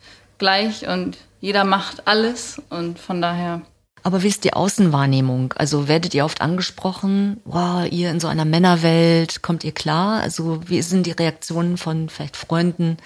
gleich 0.42 0.88
und 0.88 1.18
jeder 1.40 1.64
macht 1.64 2.08
alles 2.08 2.60
und 2.68 2.98
von 2.98 3.22
daher 3.22 3.62
aber 4.04 4.24
wie 4.24 4.28
ist 4.28 4.42
die 4.42 4.52
Außenwahrnehmung? 4.52 5.54
Also 5.56 5.86
werdet 5.86 6.12
ihr 6.12 6.24
oft 6.24 6.40
angesprochen, 6.40 7.40
wow, 7.44 7.86
ihr 7.88 8.10
in 8.10 8.18
so 8.18 8.26
einer 8.26 8.44
Männerwelt, 8.44 9.42
kommt 9.42 9.62
ihr 9.62 9.70
klar? 9.70 10.20
Also 10.20 10.60
wie 10.66 10.82
sind 10.82 11.06
die 11.06 11.12
Reaktionen 11.12 11.76
von 11.76 12.08
vielleicht 12.08 12.36
Freunden, 12.36 12.96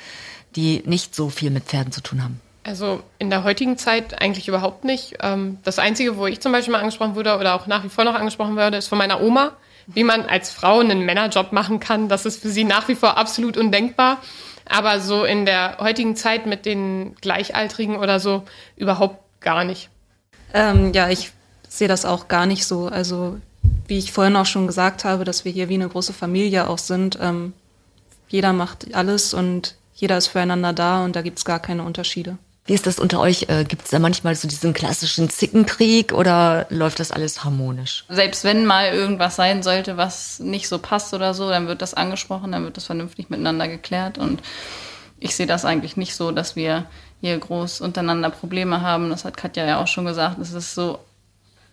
die 0.54 0.82
nicht 0.86 1.14
so 1.14 1.28
viel 1.28 1.50
mit 1.50 1.64
Pferden 1.64 1.92
zu 1.92 2.00
tun 2.00 2.24
haben? 2.24 2.40
Also 2.64 3.00
in 3.18 3.28
der 3.28 3.44
heutigen 3.44 3.76
Zeit 3.76 4.22
eigentlich 4.22 4.48
überhaupt 4.48 4.84
nicht. 4.84 5.18
Ähm, 5.20 5.58
das 5.64 5.78
Einzige, 5.78 6.16
wo 6.16 6.26
ich 6.26 6.40
zum 6.40 6.52
Beispiel 6.52 6.72
mal 6.72 6.80
angesprochen 6.80 7.14
wurde 7.14 7.36
oder 7.38 7.54
auch 7.54 7.66
nach 7.66 7.84
wie 7.84 7.90
vor 7.90 8.04
noch 8.04 8.14
angesprochen 8.14 8.56
werde, 8.56 8.78
ist 8.78 8.88
von 8.88 8.96
meiner 8.96 9.20
Oma, 9.20 9.52
wie 9.86 10.02
man 10.02 10.22
als 10.22 10.50
Frau 10.50 10.80
einen 10.80 11.04
Männerjob 11.04 11.52
machen 11.52 11.78
kann. 11.78 12.08
Das 12.08 12.24
ist 12.24 12.40
für 12.40 12.48
sie 12.48 12.64
nach 12.64 12.88
wie 12.88 12.94
vor 12.94 13.18
absolut 13.18 13.58
undenkbar. 13.58 14.16
Aber 14.68 15.00
so 15.00 15.24
in 15.24 15.46
der 15.46 15.78
heutigen 15.78 16.16
Zeit 16.16 16.46
mit 16.46 16.66
den 16.66 17.14
Gleichaltrigen 17.20 17.96
oder 17.96 18.20
so 18.20 18.42
überhaupt 18.76 19.18
gar 19.40 19.64
nicht. 19.64 19.88
Ähm, 20.52 20.92
ja, 20.92 21.08
ich 21.08 21.32
sehe 21.68 21.88
das 21.88 22.04
auch 22.04 22.28
gar 22.28 22.46
nicht 22.46 22.66
so. 22.66 22.86
Also 22.86 23.38
wie 23.86 23.98
ich 23.98 24.12
vorhin 24.12 24.36
auch 24.36 24.46
schon 24.46 24.66
gesagt 24.66 25.04
habe, 25.04 25.24
dass 25.24 25.44
wir 25.44 25.52
hier 25.52 25.68
wie 25.68 25.74
eine 25.74 25.88
große 25.88 26.12
Familie 26.12 26.68
auch 26.68 26.78
sind. 26.78 27.18
Ähm, 27.20 27.52
jeder 28.28 28.52
macht 28.52 28.94
alles 28.94 29.34
und 29.34 29.76
jeder 29.94 30.18
ist 30.18 30.26
füreinander 30.26 30.72
da 30.72 31.04
und 31.04 31.16
da 31.16 31.22
gibt 31.22 31.38
es 31.38 31.44
gar 31.44 31.60
keine 31.60 31.84
Unterschiede. 31.84 32.38
Wie 32.66 32.74
ist 32.74 32.86
das 32.86 32.98
unter 32.98 33.20
euch? 33.20 33.48
Äh, 33.48 33.64
gibt 33.64 33.84
es 33.84 33.90
da 33.90 33.98
manchmal 33.98 34.34
so 34.34 34.48
diesen 34.48 34.72
klassischen 34.72 35.30
Zickenkrieg 35.30 36.12
oder 36.12 36.66
läuft 36.68 36.98
das 36.98 37.12
alles 37.12 37.44
harmonisch? 37.44 38.04
Selbst 38.08 38.42
wenn 38.42 38.66
mal 38.66 38.92
irgendwas 38.92 39.36
sein 39.36 39.62
sollte, 39.62 39.96
was 39.96 40.40
nicht 40.40 40.68
so 40.68 40.78
passt 40.78 41.14
oder 41.14 41.32
so, 41.32 41.48
dann 41.48 41.68
wird 41.68 41.80
das 41.80 41.94
angesprochen, 41.94 42.52
dann 42.52 42.64
wird 42.64 42.76
das 42.76 42.86
vernünftig 42.86 43.30
miteinander 43.30 43.68
geklärt 43.68 44.18
und 44.18 44.42
ich 45.18 45.34
sehe 45.34 45.46
das 45.46 45.64
eigentlich 45.64 45.96
nicht 45.96 46.14
so, 46.14 46.32
dass 46.32 46.56
wir 46.56 46.86
hier 47.20 47.38
groß 47.38 47.80
untereinander 47.80 48.30
Probleme 48.30 48.82
haben. 48.82 49.10
Das 49.10 49.24
hat 49.24 49.36
Katja 49.36 49.64
ja 49.64 49.80
auch 49.80 49.86
schon 49.86 50.04
gesagt. 50.04 50.38
Es 50.38 50.52
ist 50.52 50.74
so 50.74 50.98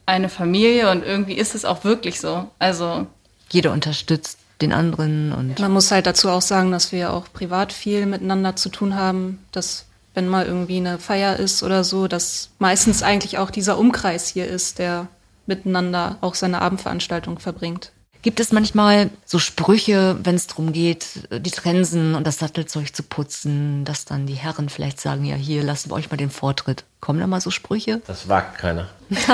eine 0.06 0.30
Familie 0.30 0.92
und 0.92 1.04
irgendwie 1.04 1.34
ist 1.34 1.56
es 1.56 1.66
auch 1.66 1.84
wirklich 1.84 2.20
so. 2.20 2.50
Also 2.60 3.08
jeder 3.50 3.72
unterstützt 3.72 4.38
den 4.62 4.72
anderen 4.72 5.34
und 5.34 5.60
man 5.60 5.72
muss 5.72 5.92
halt 5.92 6.06
dazu 6.06 6.30
auch 6.30 6.42
sagen, 6.42 6.72
dass 6.72 6.92
wir 6.92 7.12
auch 7.12 7.26
privat 7.34 7.74
viel 7.74 8.06
miteinander 8.06 8.56
zu 8.56 8.70
tun 8.70 8.96
haben, 8.96 9.44
dass 9.52 9.86
wenn 10.14 10.28
mal 10.28 10.46
irgendwie 10.46 10.78
eine 10.78 11.00
Feier 11.00 11.38
ist 11.38 11.64
oder 11.64 11.84
so, 11.84 12.08
dass 12.08 12.50
meistens 12.60 13.04
eigentlich 13.04 13.38
auch 13.38 13.50
dieser 13.50 13.78
Umkreis 13.78 14.28
hier 14.28 14.48
ist, 14.48 14.80
der 14.80 15.08
miteinander 15.46 16.18
auch 16.22 16.36
seine 16.36 16.62
Abendveranstaltung 16.62 17.40
verbringt. 17.40 17.92
Gibt 18.22 18.40
es 18.40 18.54
manchmal 18.54 19.10
so 19.26 19.38
Sprüche, 19.38 20.16
wenn 20.24 20.36
es 20.36 20.48
darum 20.48 20.72
geht, 20.72 21.28
die 21.30 21.52
Trensen 21.52 22.16
und 22.16 22.26
das 22.26 22.40
Sattelzeug 22.40 22.96
zu 22.96 23.04
putzen, 23.04 23.84
dass 23.84 24.06
dann 24.06 24.28
die 24.28 24.36
Herren 24.36 24.70
vielleicht 24.70 25.02
sagen, 25.02 25.26
ja, 25.26 25.36
hier 25.36 25.62
lassen 25.62 25.92
wir 25.92 25.96
euch 25.96 26.10
mal 26.10 26.16
den 26.16 26.30
Vortritt. 26.30 26.86
Kommen 27.02 27.20
da 27.20 27.28
mal 27.28 27.42
so 27.42 27.52
Sprüche? 27.52 28.02
Das 28.08 28.30
wagt 28.30 28.58
keiner. 28.60 28.88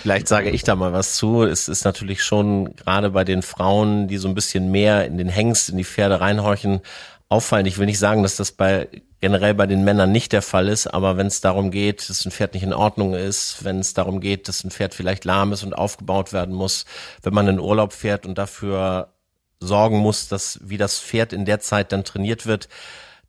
Vielleicht 0.00 0.28
sage 0.28 0.48
ich 0.48 0.62
da 0.62 0.74
mal 0.74 0.94
was 0.94 1.16
zu. 1.16 1.42
Es 1.42 1.68
ist 1.68 1.84
natürlich 1.84 2.22
schon 2.22 2.74
gerade 2.76 3.10
bei 3.10 3.24
den 3.24 3.42
Frauen, 3.42 4.08
die 4.08 4.16
so 4.16 4.26
ein 4.26 4.34
bisschen 4.34 4.70
mehr 4.70 5.04
in 5.04 5.18
den 5.18 5.28
Hengst, 5.28 5.68
in 5.68 5.76
die 5.76 5.84
Pferde 5.84 6.20
reinhorchen, 6.20 6.80
auffallend. 7.28 7.68
Ich 7.68 7.78
will 7.78 7.86
nicht 7.86 7.98
sagen, 7.98 8.22
dass 8.22 8.36
das 8.36 8.52
bei 8.52 8.88
generell 9.20 9.54
bei 9.54 9.66
den 9.66 9.84
Männern 9.84 10.12
nicht 10.12 10.32
der 10.32 10.42
Fall 10.42 10.68
ist, 10.68 10.86
aber 10.86 11.16
wenn 11.16 11.26
es 11.26 11.40
darum 11.40 11.70
geht, 11.70 12.08
dass 12.08 12.24
ein 12.24 12.30
Pferd 12.30 12.54
nicht 12.54 12.62
in 12.62 12.72
Ordnung 12.72 13.14
ist, 13.14 13.64
wenn 13.64 13.80
es 13.80 13.92
darum 13.92 14.20
geht, 14.20 14.48
dass 14.48 14.62
ein 14.62 14.70
Pferd 14.70 14.94
vielleicht 14.94 15.24
lahm 15.24 15.52
ist 15.52 15.64
und 15.64 15.74
aufgebaut 15.74 16.32
werden 16.32 16.54
muss, 16.54 16.84
wenn 17.22 17.34
man 17.34 17.48
in 17.48 17.58
Urlaub 17.58 17.92
fährt 17.92 18.26
und 18.26 18.38
dafür 18.38 19.12
sorgen 19.60 19.98
muss, 19.98 20.28
dass 20.28 20.60
wie 20.62 20.76
das 20.76 21.00
Pferd 21.00 21.32
in 21.32 21.44
der 21.44 21.58
Zeit 21.58 21.90
dann 21.90 22.04
trainiert 22.04 22.46
wird, 22.46 22.68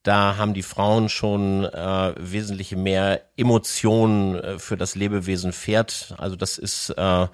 da 0.03 0.37
haben 0.37 0.53
die 0.53 0.63
Frauen 0.63 1.09
schon 1.09 1.65
äh, 1.65 2.13
wesentlich 2.17 2.75
mehr 2.75 3.21
Emotionen 3.35 4.35
äh, 4.35 4.59
für 4.59 4.77
das 4.77 4.95
Lebewesen 4.95 5.51
Pferd. 5.51 6.13
Also 6.17 6.35
das 6.35 6.57
ist 6.57 6.91
äh, 6.91 7.27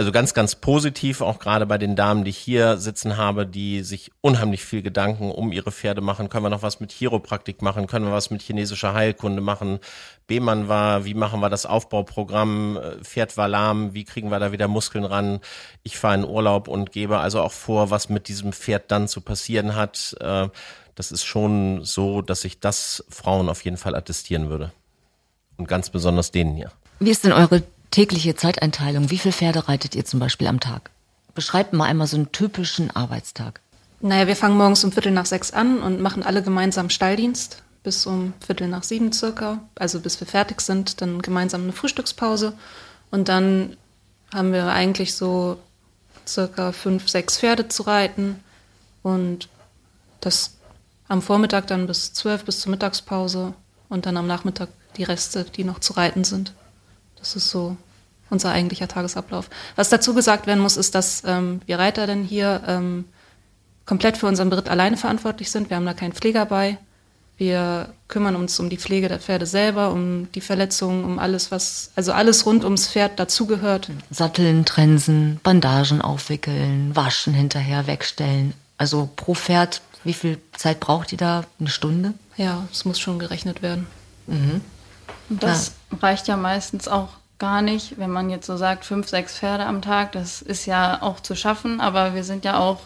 also 0.00 0.12
ganz, 0.12 0.32
ganz 0.32 0.54
positiv, 0.54 1.20
auch 1.20 1.38
gerade 1.38 1.66
bei 1.66 1.76
den 1.76 1.94
Damen, 1.94 2.24
die 2.24 2.30
ich 2.30 2.38
hier 2.38 2.78
sitzen 2.78 3.18
habe, 3.18 3.46
die 3.46 3.82
sich 3.82 4.10
unheimlich 4.22 4.64
viel 4.64 4.80
Gedanken 4.80 5.30
um 5.30 5.52
ihre 5.52 5.70
Pferde 5.70 6.00
machen. 6.00 6.30
Können 6.30 6.46
wir 6.46 6.48
noch 6.48 6.62
was 6.62 6.80
mit 6.80 6.90
Chiropraktik 6.90 7.60
machen? 7.60 7.86
Können 7.86 8.06
wir 8.06 8.12
was 8.12 8.30
mit 8.30 8.40
chinesischer 8.40 8.94
Heilkunde 8.94 9.42
machen? 9.42 9.78
B-Mann 10.26 10.68
war, 10.68 11.04
wie 11.04 11.12
machen 11.12 11.40
wir 11.40 11.50
das 11.50 11.66
Aufbauprogramm? 11.66 12.80
Pferd 13.02 13.36
war 13.36 13.46
lahm, 13.46 13.92
wie 13.92 14.04
kriegen 14.04 14.30
wir 14.30 14.38
da 14.38 14.52
wieder 14.52 14.68
Muskeln 14.68 15.04
ran? 15.04 15.40
Ich 15.82 15.98
fahre 15.98 16.14
in 16.14 16.24
Urlaub 16.24 16.66
und 16.66 16.92
gebe 16.92 17.18
also 17.18 17.42
auch 17.42 17.52
vor, 17.52 17.90
was 17.90 18.08
mit 18.08 18.28
diesem 18.28 18.54
Pferd 18.54 18.90
dann 18.90 19.06
zu 19.06 19.20
passieren 19.20 19.76
hat. 19.76 20.16
Äh, 20.18 20.48
das 20.94 21.12
ist 21.12 21.26
schon 21.26 21.84
so, 21.84 22.22
dass 22.22 22.46
ich 22.46 22.58
das 22.58 23.04
Frauen 23.10 23.50
auf 23.50 23.62
jeden 23.66 23.76
Fall 23.76 23.94
attestieren 23.94 24.48
würde. 24.48 24.72
Und 25.58 25.68
ganz 25.68 25.90
besonders 25.90 26.30
denen 26.30 26.54
hier. 26.54 26.72
Wie 27.00 27.10
ist 27.10 27.22
denn 27.24 27.32
eure 27.32 27.62
tägliche 27.90 28.36
Zeiteinteilung. 28.36 29.10
Wie 29.10 29.18
viele 29.18 29.32
Pferde 29.32 29.68
reitet 29.68 29.94
ihr 29.94 30.04
zum 30.04 30.20
Beispiel 30.20 30.46
am 30.46 30.60
Tag? 30.60 30.90
Beschreibt 31.34 31.72
mal 31.72 31.86
einmal 31.86 32.06
so 32.06 32.16
einen 32.16 32.32
typischen 32.32 32.90
Arbeitstag. 32.90 33.60
Naja, 34.00 34.26
wir 34.26 34.36
fangen 34.36 34.56
morgens 34.56 34.82
um 34.84 34.92
Viertel 34.92 35.12
nach 35.12 35.26
sechs 35.26 35.52
an 35.52 35.80
und 35.80 36.00
machen 36.00 36.22
alle 36.22 36.42
gemeinsam 36.42 36.90
Stalldienst 36.90 37.62
bis 37.82 38.06
um 38.06 38.34
Viertel 38.44 38.68
nach 38.68 38.82
sieben 38.82 39.12
circa, 39.12 39.60
also 39.74 40.00
bis 40.00 40.20
wir 40.20 40.26
fertig 40.26 40.60
sind, 40.60 41.00
dann 41.00 41.22
gemeinsam 41.22 41.62
eine 41.62 41.72
Frühstückspause 41.72 42.52
und 43.10 43.28
dann 43.28 43.76
haben 44.32 44.52
wir 44.52 44.66
eigentlich 44.66 45.14
so 45.14 45.58
circa 46.26 46.72
fünf, 46.72 47.08
sechs 47.08 47.38
Pferde 47.38 47.68
zu 47.68 47.84
reiten 47.84 48.40
und 49.02 49.48
das 50.20 50.56
am 51.08 51.22
Vormittag 51.22 51.66
dann 51.66 51.86
bis 51.86 52.12
zwölf 52.12 52.44
bis 52.44 52.60
zur 52.60 52.70
Mittagspause 52.70 53.54
und 53.88 54.06
dann 54.06 54.16
am 54.16 54.26
Nachmittag 54.26 54.68
die 54.96 55.04
Reste, 55.04 55.44
die 55.44 55.64
noch 55.64 55.80
zu 55.80 55.94
reiten 55.94 56.24
sind. 56.24 56.52
Das 57.20 57.36
ist 57.36 57.50
so 57.50 57.76
unser 58.30 58.50
eigentlicher 58.52 58.88
Tagesablauf. 58.88 59.50
Was 59.76 59.88
dazu 59.88 60.14
gesagt 60.14 60.46
werden 60.46 60.60
muss, 60.60 60.76
ist, 60.76 60.94
dass 60.94 61.22
ähm, 61.26 61.60
wir 61.66 61.78
Reiter 61.78 62.06
denn 62.06 62.24
hier 62.24 62.62
ähm, 62.66 63.04
komplett 63.84 64.16
für 64.16 64.26
unseren 64.26 64.50
Beritt 64.50 64.68
alleine 64.68 64.96
verantwortlich 64.96 65.50
sind. 65.50 65.68
Wir 65.68 65.76
haben 65.76 65.86
da 65.86 65.94
keinen 65.94 66.12
Pfleger 66.12 66.46
bei. 66.46 66.78
Wir 67.36 67.92
kümmern 68.06 68.36
uns 68.36 68.60
um 68.60 68.68
die 68.68 68.76
Pflege 68.76 69.08
der 69.08 69.18
Pferde 69.18 69.46
selber, 69.46 69.92
um 69.92 70.30
die 70.32 70.42
Verletzungen, 70.42 71.04
um 71.04 71.18
alles, 71.18 71.50
was, 71.50 71.90
also 71.96 72.12
alles 72.12 72.44
rund 72.44 72.64
ums 72.64 72.86
Pferd 72.86 73.18
dazugehört. 73.18 73.90
Satteln, 74.10 74.66
Trensen, 74.66 75.40
Bandagen 75.42 76.02
aufwickeln, 76.02 76.94
waschen 76.94 77.32
hinterher, 77.32 77.86
wegstellen. 77.86 78.52
Also 78.76 79.08
pro 79.16 79.34
Pferd, 79.34 79.80
wie 80.04 80.12
viel 80.12 80.38
Zeit 80.52 80.80
braucht 80.80 81.12
ihr 81.12 81.18
da? 81.18 81.44
Eine 81.58 81.70
Stunde? 81.70 82.12
Ja, 82.36 82.68
es 82.70 82.84
muss 82.84 83.00
schon 83.00 83.18
gerechnet 83.18 83.62
werden. 83.62 83.86
Mhm. 84.26 84.60
Das 85.30 85.68
ja. 85.68 85.72
Reicht 86.00 86.28
ja 86.28 86.36
meistens 86.36 86.88
auch 86.88 87.08
gar 87.40 87.62
nicht, 87.62 87.98
wenn 87.98 88.10
man 88.10 88.30
jetzt 88.30 88.46
so 88.46 88.56
sagt, 88.56 88.84
fünf, 88.84 89.08
sechs 89.08 89.38
Pferde 89.38 89.64
am 89.64 89.82
Tag, 89.82 90.12
das 90.12 90.42
ist 90.42 90.66
ja 90.66 91.00
auch 91.00 91.20
zu 91.20 91.34
schaffen, 91.34 91.80
aber 91.80 92.14
wir 92.14 92.22
sind 92.22 92.44
ja 92.44 92.58
auch 92.58 92.80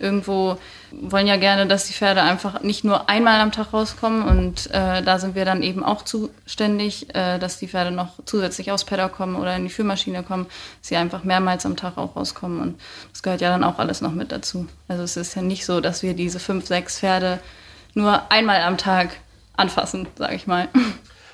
irgendwo, 0.00 0.58
wollen 0.90 1.26
ja 1.26 1.36
gerne, 1.36 1.66
dass 1.66 1.86
die 1.86 1.92
Pferde 1.92 2.22
einfach 2.22 2.62
nicht 2.62 2.82
nur 2.84 3.08
einmal 3.08 3.40
am 3.40 3.52
Tag 3.52 3.72
rauskommen 3.72 4.22
und 4.22 4.68
äh, 4.72 5.02
da 5.02 5.18
sind 5.18 5.36
wir 5.36 5.44
dann 5.44 5.62
eben 5.62 5.84
auch 5.84 6.02
zuständig, 6.02 7.14
äh, 7.14 7.38
dass 7.38 7.58
die 7.58 7.68
Pferde 7.68 7.92
noch 7.92 8.14
zusätzlich 8.24 8.72
aus 8.72 8.84
Paddock 8.84 9.12
kommen 9.12 9.36
oder 9.36 9.54
in 9.54 9.62
die 9.62 9.70
Führmaschine 9.70 10.22
kommen, 10.24 10.46
dass 10.80 10.88
sie 10.88 10.96
einfach 10.96 11.22
mehrmals 11.22 11.64
am 11.64 11.76
Tag 11.76 11.96
auch 11.96 12.16
rauskommen 12.16 12.60
und 12.60 12.80
das 13.12 13.22
gehört 13.22 13.42
ja 13.42 13.50
dann 13.50 13.62
auch 13.62 13.78
alles 13.78 14.00
noch 14.00 14.12
mit 14.12 14.32
dazu. 14.32 14.66
Also 14.88 15.04
es 15.04 15.16
ist 15.16 15.36
ja 15.36 15.42
nicht 15.42 15.64
so, 15.64 15.80
dass 15.80 16.02
wir 16.02 16.14
diese 16.14 16.40
fünf, 16.40 16.66
sechs 16.66 16.98
Pferde 16.98 17.38
nur 17.94 18.32
einmal 18.32 18.62
am 18.62 18.76
Tag 18.76 19.10
anfassen, 19.56 20.08
sage 20.16 20.34
ich 20.34 20.48
mal. 20.48 20.68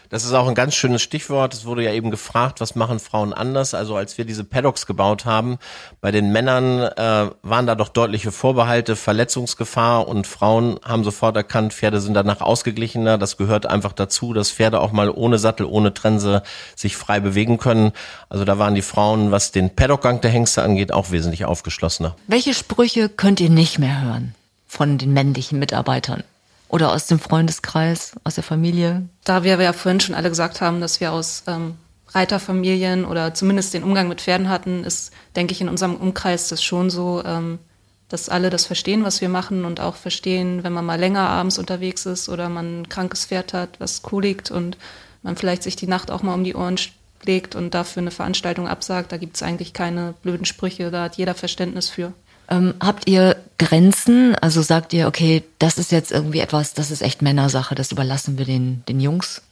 Das 0.09 0.25
ist 0.25 0.33
auch 0.33 0.47
ein 0.49 0.55
ganz 0.55 0.75
schönes 0.75 1.03
Stichwort. 1.03 1.55
Es 1.55 1.65
wurde 1.65 1.83
ja 1.83 1.93
eben 1.93 2.11
gefragt, 2.11 2.61
was 2.61 2.75
machen 2.75 3.01
Frauen 3.01 3.33
anders? 3.33 3.75
Also 3.75 3.97
als 3.97 4.19
wir 4.19 4.25
diese 4.25 4.45
Paddocks 4.45 4.87
gebaut 4.87 5.25
haben, 5.25 5.59
bei 6.01 6.11
den 6.11 6.31
Männern 6.31 6.81
äh, 6.81 7.31
waren 7.43 7.67
da 7.67 7.75
doch 7.75 7.89
deutliche 7.89 8.33
Vorbehalte, 8.33 8.97
Verletzungsgefahr 8.97 10.07
und 10.07 10.27
Frauen 10.27 10.79
haben 10.85 11.05
sofort 11.05 11.37
erkannt, 11.37 11.73
Pferde 11.73 12.01
sind 12.01 12.15
danach 12.15 12.41
ausgeglichener. 12.41 13.19
Das 13.19 13.37
gehört 13.37 13.67
einfach 13.67 13.93
dazu, 13.93 14.33
dass 14.33 14.51
Pferde 14.51 14.81
auch 14.81 14.93
mal 14.93 15.11
ohne 15.11 15.39
Sattel, 15.39 15.67
ohne 15.67 15.93
Trense 15.93 16.43
sich 16.75 16.97
frei 16.97 17.21
bewegen 17.21 17.59
können. 17.59 17.93
Also 18.29 18.45
da 18.45 18.59
waren 18.59 18.75
die 18.75 18.83
Frauen, 18.83 19.31
was 19.31 19.53
den 19.53 19.75
Paddockgang 19.75 20.21
der 20.21 20.31
Hengste 20.31 20.63
angeht, 20.63 20.93
auch 20.93 21.11
wesentlich 21.11 21.45
aufgeschlossener. 21.45 22.17
Welche 22.27 22.55
Sprüche 22.55 23.09
könnt 23.09 23.41
ihr 23.41 23.51
nicht 23.51 23.79
mehr 23.79 24.03
hören 24.03 24.35
von 24.67 24.99
den 24.99 25.13
männlichen 25.13 25.59
Mitarbeitern? 25.59 26.23
Oder 26.69 26.93
aus 26.93 27.07
dem 27.07 27.19
Freundeskreis, 27.19 28.13
aus 28.25 28.35
der 28.35 28.45
Familie? 28.45 29.09
Da 29.25 29.45
wir 29.45 29.61
ja 29.61 29.73
vorhin 29.73 30.01
schon 30.01 30.15
alle 30.15 30.29
gesagt 30.29 30.61
haben, 30.61 30.81
dass 30.81 31.01
wir 31.01 31.13
aus 31.13 31.45
ähm, 31.47 31.77
Reiterfamilien 32.09 33.05
oder 33.05 33.35
zumindest 33.35 33.75
den 33.75 33.85
Umgang 33.85 34.09
mit 34.09 34.21
Pferden 34.21 34.49
hatten, 34.49 34.85
ist, 34.85 35.13
denke 35.37 35.53
ich, 35.53 35.61
in 35.61 35.69
unserem 35.69 35.97
Umkreis 35.97 36.49
das 36.49 36.63
schon 36.63 36.91
so, 36.91 37.23
ähm, 37.25 37.59
dass 38.09 38.29
alle 38.29 38.51
das 38.51 38.67
verstehen, 38.67 39.05
was 39.05 39.21
wir 39.21 39.29
machen 39.29 39.65
und 39.65 39.81
auch 39.81 39.97
verstehen, 39.97 40.63
wenn 40.63 40.73
man 40.73 40.87
mal 40.87 40.99
länger 40.99 41.29
abends 41.29 41.59
unterwegs 41.59 42.07
ist 42.07 42.29
oder 42.29 42.49
man 42.49 42.83
ein 42.83 42.89
krankes 42.89 43.27
Pferd 43.27 43.53
hat, 43.53 43.81
was 43.81 44.03
liegt 44.13 44.51
und 44.51 44.79
man 45.23 45.37
vielleicht 45.37 45.65
sich 45.65 45.77
die 45.77 45.89
Nacht 45.89 46.11
auch 46.11 46.23
mal 46.23 46.35
um 46.35 46.45
die 46.45 46.55
Ohren 46.55 46.77
legt 47.25 47.57
und 47.57 47.75
dafür 47.75 48.03
eine 48.03 48.13
Veranstaltung 48.13 48.69
absagt. 48.69 49.11
Da 49.11 49.17
gibt 49.17 49.37
es 49.37 49.43
eigentlich 49.43 49.73
keine 49.73 50.15
blöden 50.23 50.47
Sprüche, 50.47 50.91
da 50.91 51.05
hat 51.05 51.17
jeder 51.17 51.35
Verständnis 51.35 51.89
für. 51.89 52.13
Ähm, 52.49 52.75
habt 52.81 53.09
ihr 53.09 53.37
Grenzen? 53.59 54.35
Also 54.37 54.63
sagt 54.63 54.93
ihr, 54.93 55.07
okay, 55.09 55.43
das 55.59 55.79
ist 55.79 55.93
jetzt 55.93 56.13
irgendwie 56.13 56.41
etwas, 56.41 56.75
das 56.75 56.91
ist 56.91 57.03
echt 57.03 57.23
Männersache, 57.23 57.75
das 57.75 57.93
überlassen 57.93 58.39
wir 58.39 58.45
den, 58.45 58.85
den 58.89 59.01
Jungs? 59.01 59.43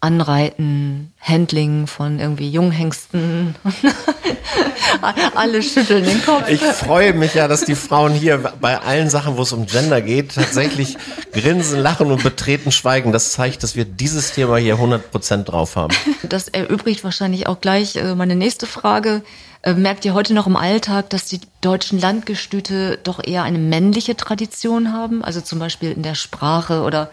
Anreiten, 0.00 1.12
Handling 1.20 1.86
von 1.86 2.20
irgendwie 2.20 2.50
Junghengsten. 2.50 3.56
Alle 5.34 5.62
schütteln 5.62 6.04
den 6.04 6.22
Kopf. 6.24 6.48
Ich 6.48 6.60
freue 6.60 7.12
mich 7.12 7.34
ja, 7.34 7.48
dass 7.48 7.64
die 7.64 7.74
Frauen 7.74 8.12
hier 8.12 8.52
bei 8.60 8.78
allen 8.78 9.10
Sachen, 9.10 9.36
wo 9.36 9.42
es 9.42 9.52
um 9.52 9.66
Gender 9.66 10.00
geht, 10.00 10.34
tatsächlich 10.34 10.96
grinsen, 11.32 11.80
lachen 11.80 12.12
und 12.12 12.22
betreten 12.22 12.72
schweigen. 12.72 13.10
Das 13.10 13.32
zeigt, 13.32 13.62
dass 13.62 13.74
wir 13.74 13.84
dieses 13.84 14.32
Thema 14.32 14.58
hier 14.58 14.74
100 14.74 15.10
Prozent 15.10 15.48
drauf 15.48 15.76
haben. 15.76 15.94
Das 16.22 16.48
erübrigt 16.48 17.02
wahrscheinlich 17.02 17.46
auch 17.46 17.60
gleich 17.60 17.96
äh, 17.96 18.14
meine 18.14 18.36
nächste 18.36 18.66
Frage. 18.66 19.22
Äh, 19.66 19.74
merkt 19.74 20.04
ihr 20.04 20.14
heute 20.14 20.32
noch 20.32 20.46
im 20.46 20.54
Alltag, 20.54 21.10
dass 21.10 21.24
die 21.24 21.40
deutschen 21.60 22.00
Landgestüte 22.00 23.00
doch 23.02 23.22
eher 23.22 23.42
eine 23.42 23.58
männliche 23.58 24.16
Tradition 24.16 24.92
haben? 24.92 25.24
Also 25.24 25.40
zum 25.40 25.58
Beispiel 25.58 25.90
in 25.90 26.04
der 26.04 26.14
Sprache 26.14 26.82
oder 26.82 27.10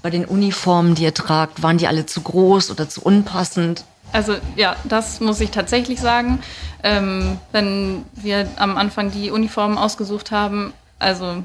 bei 0.00 0.08
den 0.08 0.24
Uniformen, 0.24 0.94
die 0.94 1.02
ihr 1.02 1.12
tragt, 1.12 1.60
waren 1.60 1.76
die 1.76 1.88
alle 1.88 2.06
zu 2.06 2.20
groß 2.20 2.70
oder 2.70 2.88
zu 2.88 3.02
unpassend? 3.02 3.84
Also 4.12 4.36
ja, 4.54 4.76
das 4.84 5.18
muss 5.18 5.40
ich 5.40 5.50
tatsächlich 5.50 6.00
sagen. 6.00 6.38
Ähm, 6.84 7.40
wenn 7.50 8.04
wir 8.14 8.48
am 8.56 8.76
Anfang 8.76 9.10
die 9.10 9.32
Uniformen 9.32 9.76
ausgesucht 9.76 10.30
haben, 10.30 10.72
also 11.00 11.42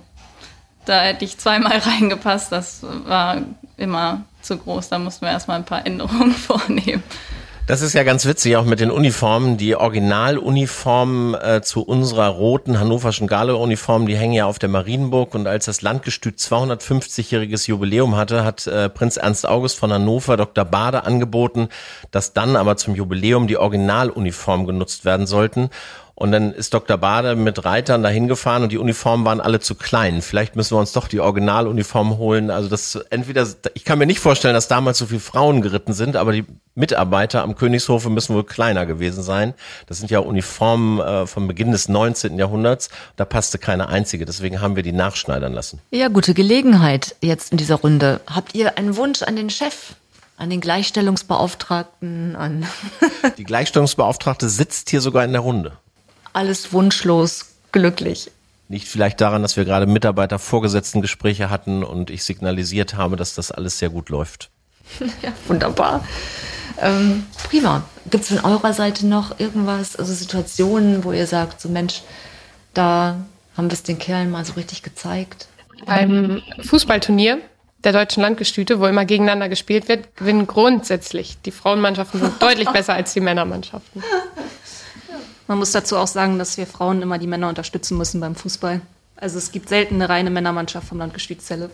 da 0.85 1.01
hätte 1.01 1.25
ich 1.25 1.39
zweimal 1.39 1.77
reingepasst, 1.79 2.51
das 2.51 2.81
war 3.07 3.41
immer 3.75 4.21
zu 4.43 4.55
groß, 4.57 4.89
da 4.89 4.99
mussten 4.99 5.25
wir 5.25 5.31
erstmal 5.31 5.57
ein 5.57 5.65
paar 5.65 5.83
Änderungen 5.87 6.31
vornehmen. 6.31 7.01
Das 7.65 7.81
ist 7.81 7.93
ja 7.93 8.03
ganz 8.03 8.25
witzig, 8.25 8.57
auch 8.57 8.65
mit 8.65 8.81
den 8.81 8.91
Uniformen. 8.91 9.55
Die 9.55 9.77
Originaluniformen 9.77 11.33
äh, 11.33 11.61
zu 11.61 11.81
unserer 11.81 12.27
roten 12.27 12.77
hannoverschen 12.77 13.25
Gale-Uniform, 13.25 14.05
die 14.05 14.17
hängen 14.17 14.33
ja 14.33 14.47
auf 14.47 14.59
der 14.59 14.67
Marienburg. 14.67 15.33
Und 15.33 15.47
als 15.47 15.63
das 15.63 15.81
Landgestüt 15.81 16.39
250-jähriges 16.39 17.69
Jubiläum 17.69 18.17
hatte, 18.17 18.43
hat 18.43 18.67
äh, 18.67 18.89
Prinz 18.89 19.15
Ernst 19.15 19.47
August 19.47 19.79
von 19.79 19.93
Hannover 19.93 20.35
Dr. 20.35 20.65
Bade 20.65 21.05
angeboten, 21.05 21.69
dass 22.11 22.33
dann 22.33 22.57
aber 22.57 22.75
zum 22.75 22.95
Jubiläum 22.95 23.47
die 23.47 23.55
Originaluniform 23.55 24.65
genutzt 24.65 25.05
werden 25.05 25.25
sollten. 25.25 25.69
Und 26.23 26.31
dann 26.31 26.53
ist 26.53 26.73
Dr. 26.73 26.95
Bade 26.95 27.35
mit 27.35 27.65
Reitern 27.65 28.01
dahin 28.01 28.29
gefahren 28.29 28.63
und 28.63 28.71
die 28.71 28.77
Uniformen 28.77 29.25
waren 29.25 29.41
alle 29.41 29.59
zu 29.59 29.75
klein. 29.75 30.21
Vielleicht 30.21 30.55
müssen 30.55 30.73
wir 30.73 30.79
uns 30.79 30.93
doch 30.93 31.09
die 31.09 31.19
Originaluniform 31.19 32.17
holen. 32.17 32.49
Also 32.49 32.69
das 32.69 32.95
entweder, 33.09 33.45
ich 33.73 33.83
kann 33.83 33.99
mir 33.99 34.05
nicht 34.05 34.21
vorstellen, 34.21 34.53
dass 34.53 34.69
damals 34.69 34.99
so 34.99 35.07
viele 35.07 35.19
Frauen 35.19 35.61
geritten 35.61 35.91
sind, 35.91 36.15
aber 36.15 36.31
die 36.31 36.45
Mitarbeiter 36.75 37.43
am 37.43 37.55
Königshofe 37.55 38.09
müssen 38.09 38.35
wohl 38.35 38.45
kleiner 38.45 38.85
gewesen 38.85 39.21
sein. 39.21 39.53
Das 39.87 39.97
sind 39.97 40.11
ja 40.11 40.19
Uniformen 40.19 41.01
äh, 41.01 41.27
vom 41.27 41.45
Beginn 41.49 41.73
des 41.73 41.89
19. 41.89 42.39
Jahrhunderts. 42.39 42.87
Da 43.17 43.25
passte 43.25 43.57
keine 43.57 43.89
einzige. 43.89 44.23
Deswegen 44.23 44.61
haben 44.61 44.77
wir 44.77 44.83
die 44.83 44.93
nachschneidern 44.93 45.51
lassen. 45.51 45.81
Ja, 45.91 46.07
gute 46.07 46.33
Gelegenheit 46.33 47.17
jetzt 47.21 47.51
in 47.51 47.57
dieser 47.57 47.75
Runde. 47.75 48.21
Habt 48.27 48.55
ihr 48.55 48.77
einen 48.77 48.95
Wunsch 48.95 49.23
an 49.23 49.35
den 49.35 49.49
Chef? 49.49 49.95
An 50.37 50.49
den 50.49 50.61
Gleichstellungsbeauftragten, 50.61 52.37
an. 52.37 52.65
die 53.37 53.43
Gleichstellungsbeauftragte 53.43 54.47
sitzt 54.47 54.89
hier 54.89 55.01
sogar 55.01 55.25
in 55.25 55.33
der 55.33 55.41
Runde 55.41 55.73
alles 56.33 56.73
wunschlos 56.73 57.45
glücklich. 57.71 58.31
Liegt 58.69 58.87
vielleicht 58.87 59.21
daran, 59.21 59.41
dass 59.41 59.57
wir 59.57 59.65
gerade 59.65 59.85
Mitarbeiter-Vorgesetzten-Gespräche 59.85 61.49
hatten 61.49 61.83
und 61.83 62.09
ich 62.09 62.23
signalisiert 62.23 62.95
habe, 62.95 63.15
dass 63.15 63.35
das 63.35 63.51
alles 63.51 63.79
sehr 63.79 63.89
gut 63.89 64.09
läuft. 64.09 64.49
Ja, 65.21 65.31
wunderbar. 65.47 66.05
Ähm, 66.79 67.25
prima. 67.49 67.83
Gibt 68.09 68.23
es 68.23 68.29
von 68.29 68.51
eurer 68.51 68.73
Seite 68.73 69.07
noch 69.07 69.39
irgendwas, 69.39 69.95
also 69.95 70.13
Situationen, 70.13 71.03
wo 71.03 71.13
ihr 71.13 71.27
sagt, 71.27 71.61
so 71.61 71.69
Mensch, 71.69 72.01
da 72.73 73.17
haben 73.55 73.69
wir 73.69 73.73
es 73.73 73.83
den 73.83 73.97
Kerlen 73.97 74.29
mal 74.29 74.43
so 74.43 74.53
richtig 74.53 74.83
gezeigt? 74.83 75.47
Beim 75.85 76.41
Fußballturnier 76.61 77.39
der 77.83 77.91
deutschen 77.91 78.21
Landgestüte, 78.21 78.79
wo 78.79 78.87
immer 78.87 79.05
gegeneinander 79.05 79.49
gespielt 79.49 79.87
wird, 79.87 80.15
gewinnen 80.15 80.47
grundsätzlich. 80.47 81.37
Die 81.45 81.51
Frauenmannschaften 81.51 82.19
sind 82.19 82.41
deutlich 82.41 82.69
besser 82.73 82.93
als 82.93 83.13
die 83.13 83.19
Männermannschaften. 83.19 84.03
Man 85.47 85.57
muss 85.57 85.71
dazu 85.71 85.97
auch 85.97 86.07
sagen, 86.07 86.39
dass 86.39 86.57
wir 86.57 86.67
Frauen 86.67 87.01
immer 87.01 87.17
die 87.17 87.27
Männer 87.27 87.49
unterstützen 87.49 87.97
müssen 87.97 88.19
beim 88.19 88.35
Fußball. 88.35 88.81
Also 89.15 89.37
es 89.37 89.51
gibt 89.51 89.69
selten 89.69 89.95
eine 89.95 90.09
reine 90.09 90.29
Männermannschaft 90.29 90.87
vom 90.87 90.97
Landgestüt 90.97 91.41
Celle. 91.41 91.69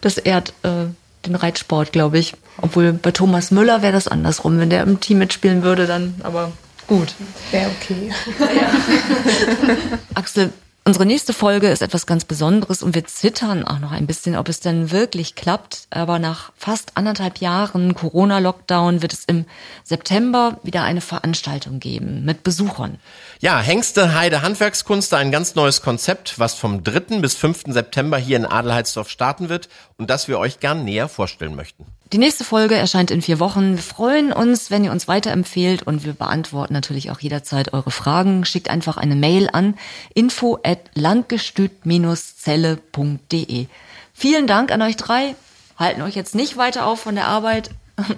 Das 0.00 0.18
ehrt 0.18 0.52
äh, 0.62 0.86
den 1.26 1.34
Reitsport, 1.34 1.92
glaube 1.92 2.18
ich. 2.18 2.34
Obwohl 2.58 2.92
bei 2.92 3.10
Thomas 3.10 3.50
Müller 3.50 3.82
wäre 3.82 3.92
das 3.92 4.08
andersrum. 4.08 4.58
Wenn 4.58 4.70
der 4.70 4.82
im 4.82 5.00
Team 5.00 5.18
mitspielen 5.18 5.62
würde, 5.62 5.86
dann 5.86 6.14
aber 6.22 6.52
gut. 6.86 7.14
Wäre 7.50 7.70
okay. 7.70 8.12
Ja. 8.38 9.76
Axel, 10.14 10.52
Unsere 10.86 11.06
nächste 11.06 11.32
Folge 11.32 11.70
ist 11.70 11.80
etwas 11.80 12.04
ganz 12.04 12.26
Besonderes 12.26 12.82
und 12.82 12.94
wir 12.94 13.06
zittern 13.06 13.64
auch 13.64 13.78
noch 13.78 13.90
ein 13.90 14.06
bisschen, 14.06 14.36
ob 14.36 14.50
es 14.50 14.60
denn 14.60 14.90
wirklich 14.90 15.34
klappt. 15.34 15.86
Aber 15.88 16.18
nach 16.18 16.52
fast 16.56 16.98
anderthalb 16.98 17.38
Jahren 17.38 17.94
Corona-Lockdown 17.94 19.00
wird 19.00 19.14
es 19.14 19.24
im 19.24 19.46
September 19.82 20.60
wieder 20.62 20.82
eine 20.82 21.00
Veranstaltung 21.00 21.80
geben 21.80 22.26
mit 22.26 22.42
Besuchern. 22.42 22.98
Ja, 23.44 23.60
Hengste 23.60 24.14
Heide 24.14 24.40
Handwerkskunst, 24.40 25.12
ein 25.12 25.30
ganz 25.30 25.54
neues 25.54 25.82
Konzept, 25.82 26.38
was 26.38 26.54
vom 26.54 26.82
3. 26.82 27.20
bis 27.20 27.34
5. 27.34 27.64
September 27.66 28.16
hier 28.16 28.38
in 28.38 28.46
Adelheidsdorf 28.46 29.10
starten 29.10 29.50
wird 29.50 29.68
und 29.98 30.08
das 30.08 30.28
wir 30.28 30.38
euch 30.38 30.60
gern 30.60 30.82
näher 30.82 31.10
vorstellen 31.10 31.54
möchten. 31.54 31.84
Die 32.14 32.16
nächste 32.16 32.42
Folge 32.42 32.74
erscheint 32.74 33.10
in 33.10 33.20
vier 33.20 33.40
Wochen. 33.40 33.72
Wir 33.72 33.82
freuen 33.82 34.32
uns, 34.32 34.70
wenn 34.70 34.82
ihr 34.82 34.92
uns 34.92 35.08
weiterempfehlt 35.08 35.82
und 35.82 36.06
wir 36.06 36.14
beantworten 36.14 36.72
natürlich 36.72 37.10
auch 37.10 37.20
jederzeit 37.20 37.74
eure 37.74 37.90
Fragen. 37.90 38.46
Schickt 38.46 38.70
einfach 38.70 38.96
eine 38.96 39.14
Mail 39.14 39.50
an 39.52 39.74
info 40.14 40.58
at 40.64 40.78
landgestüt-zelle.de. 40.94 43.66
Vielen 44.14 44.46
Dank 44.46 44.72
an 44.72 44.80
euch 44.80 44.96
drei. 44.96 45.34
Halten 45.76 46.00
euch 46.00 46.14
jetzt 46.14 46.34
nicht 46.34 46.56
weiter 46.56 46.86
auf 46.86 47.00
von 47.00 47.14
der 47.14 47.26
Arbeit. 47.26 47.68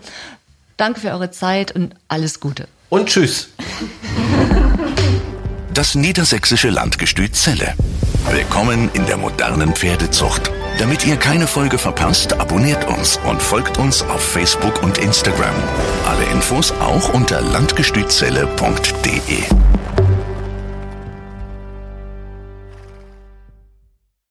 Danke 0.77 1.01
für 1.01 1.11
eure 1.11 1.33
Zeit 1.33 1.73
und 1.73 1.97
alles 2.07 2.39
Gute. 2.39 2.69
Und 2.91 3.09
tschüss. 3.09 3.49
Das 5.77 5.95
niedersächsische 5.95 6.71
Landgestüt 6.71 7.37
Zelle. 7.37 7.75
Willkommen 8.31 8.89
in 8.95 9.05
der 9.05 9.19
modernen 9.19 9.75
Pferdezucht. 9.75 10.51
Damit 10.79 11.07
ihr 11.07 11.17
keine 11.17 11.47
Folge 11.47 11.77
verpasst, 11.77 12.33
abonniert 12.33 12.89
uns 12.89 13.21
und 13.29 13.43
folgt 13.43 13.77
uns 13.77 14.01
auf 14.01 14.23
Facebook 14.23 14.83
und 14.83 14.97
Instagram. 14.97 15.55
Alle 16.09 16.25
Infos 16.33 16.73
auch 16.81 17.13
unter 17.13 17.43
landgestützelle.de. 17.43 19.43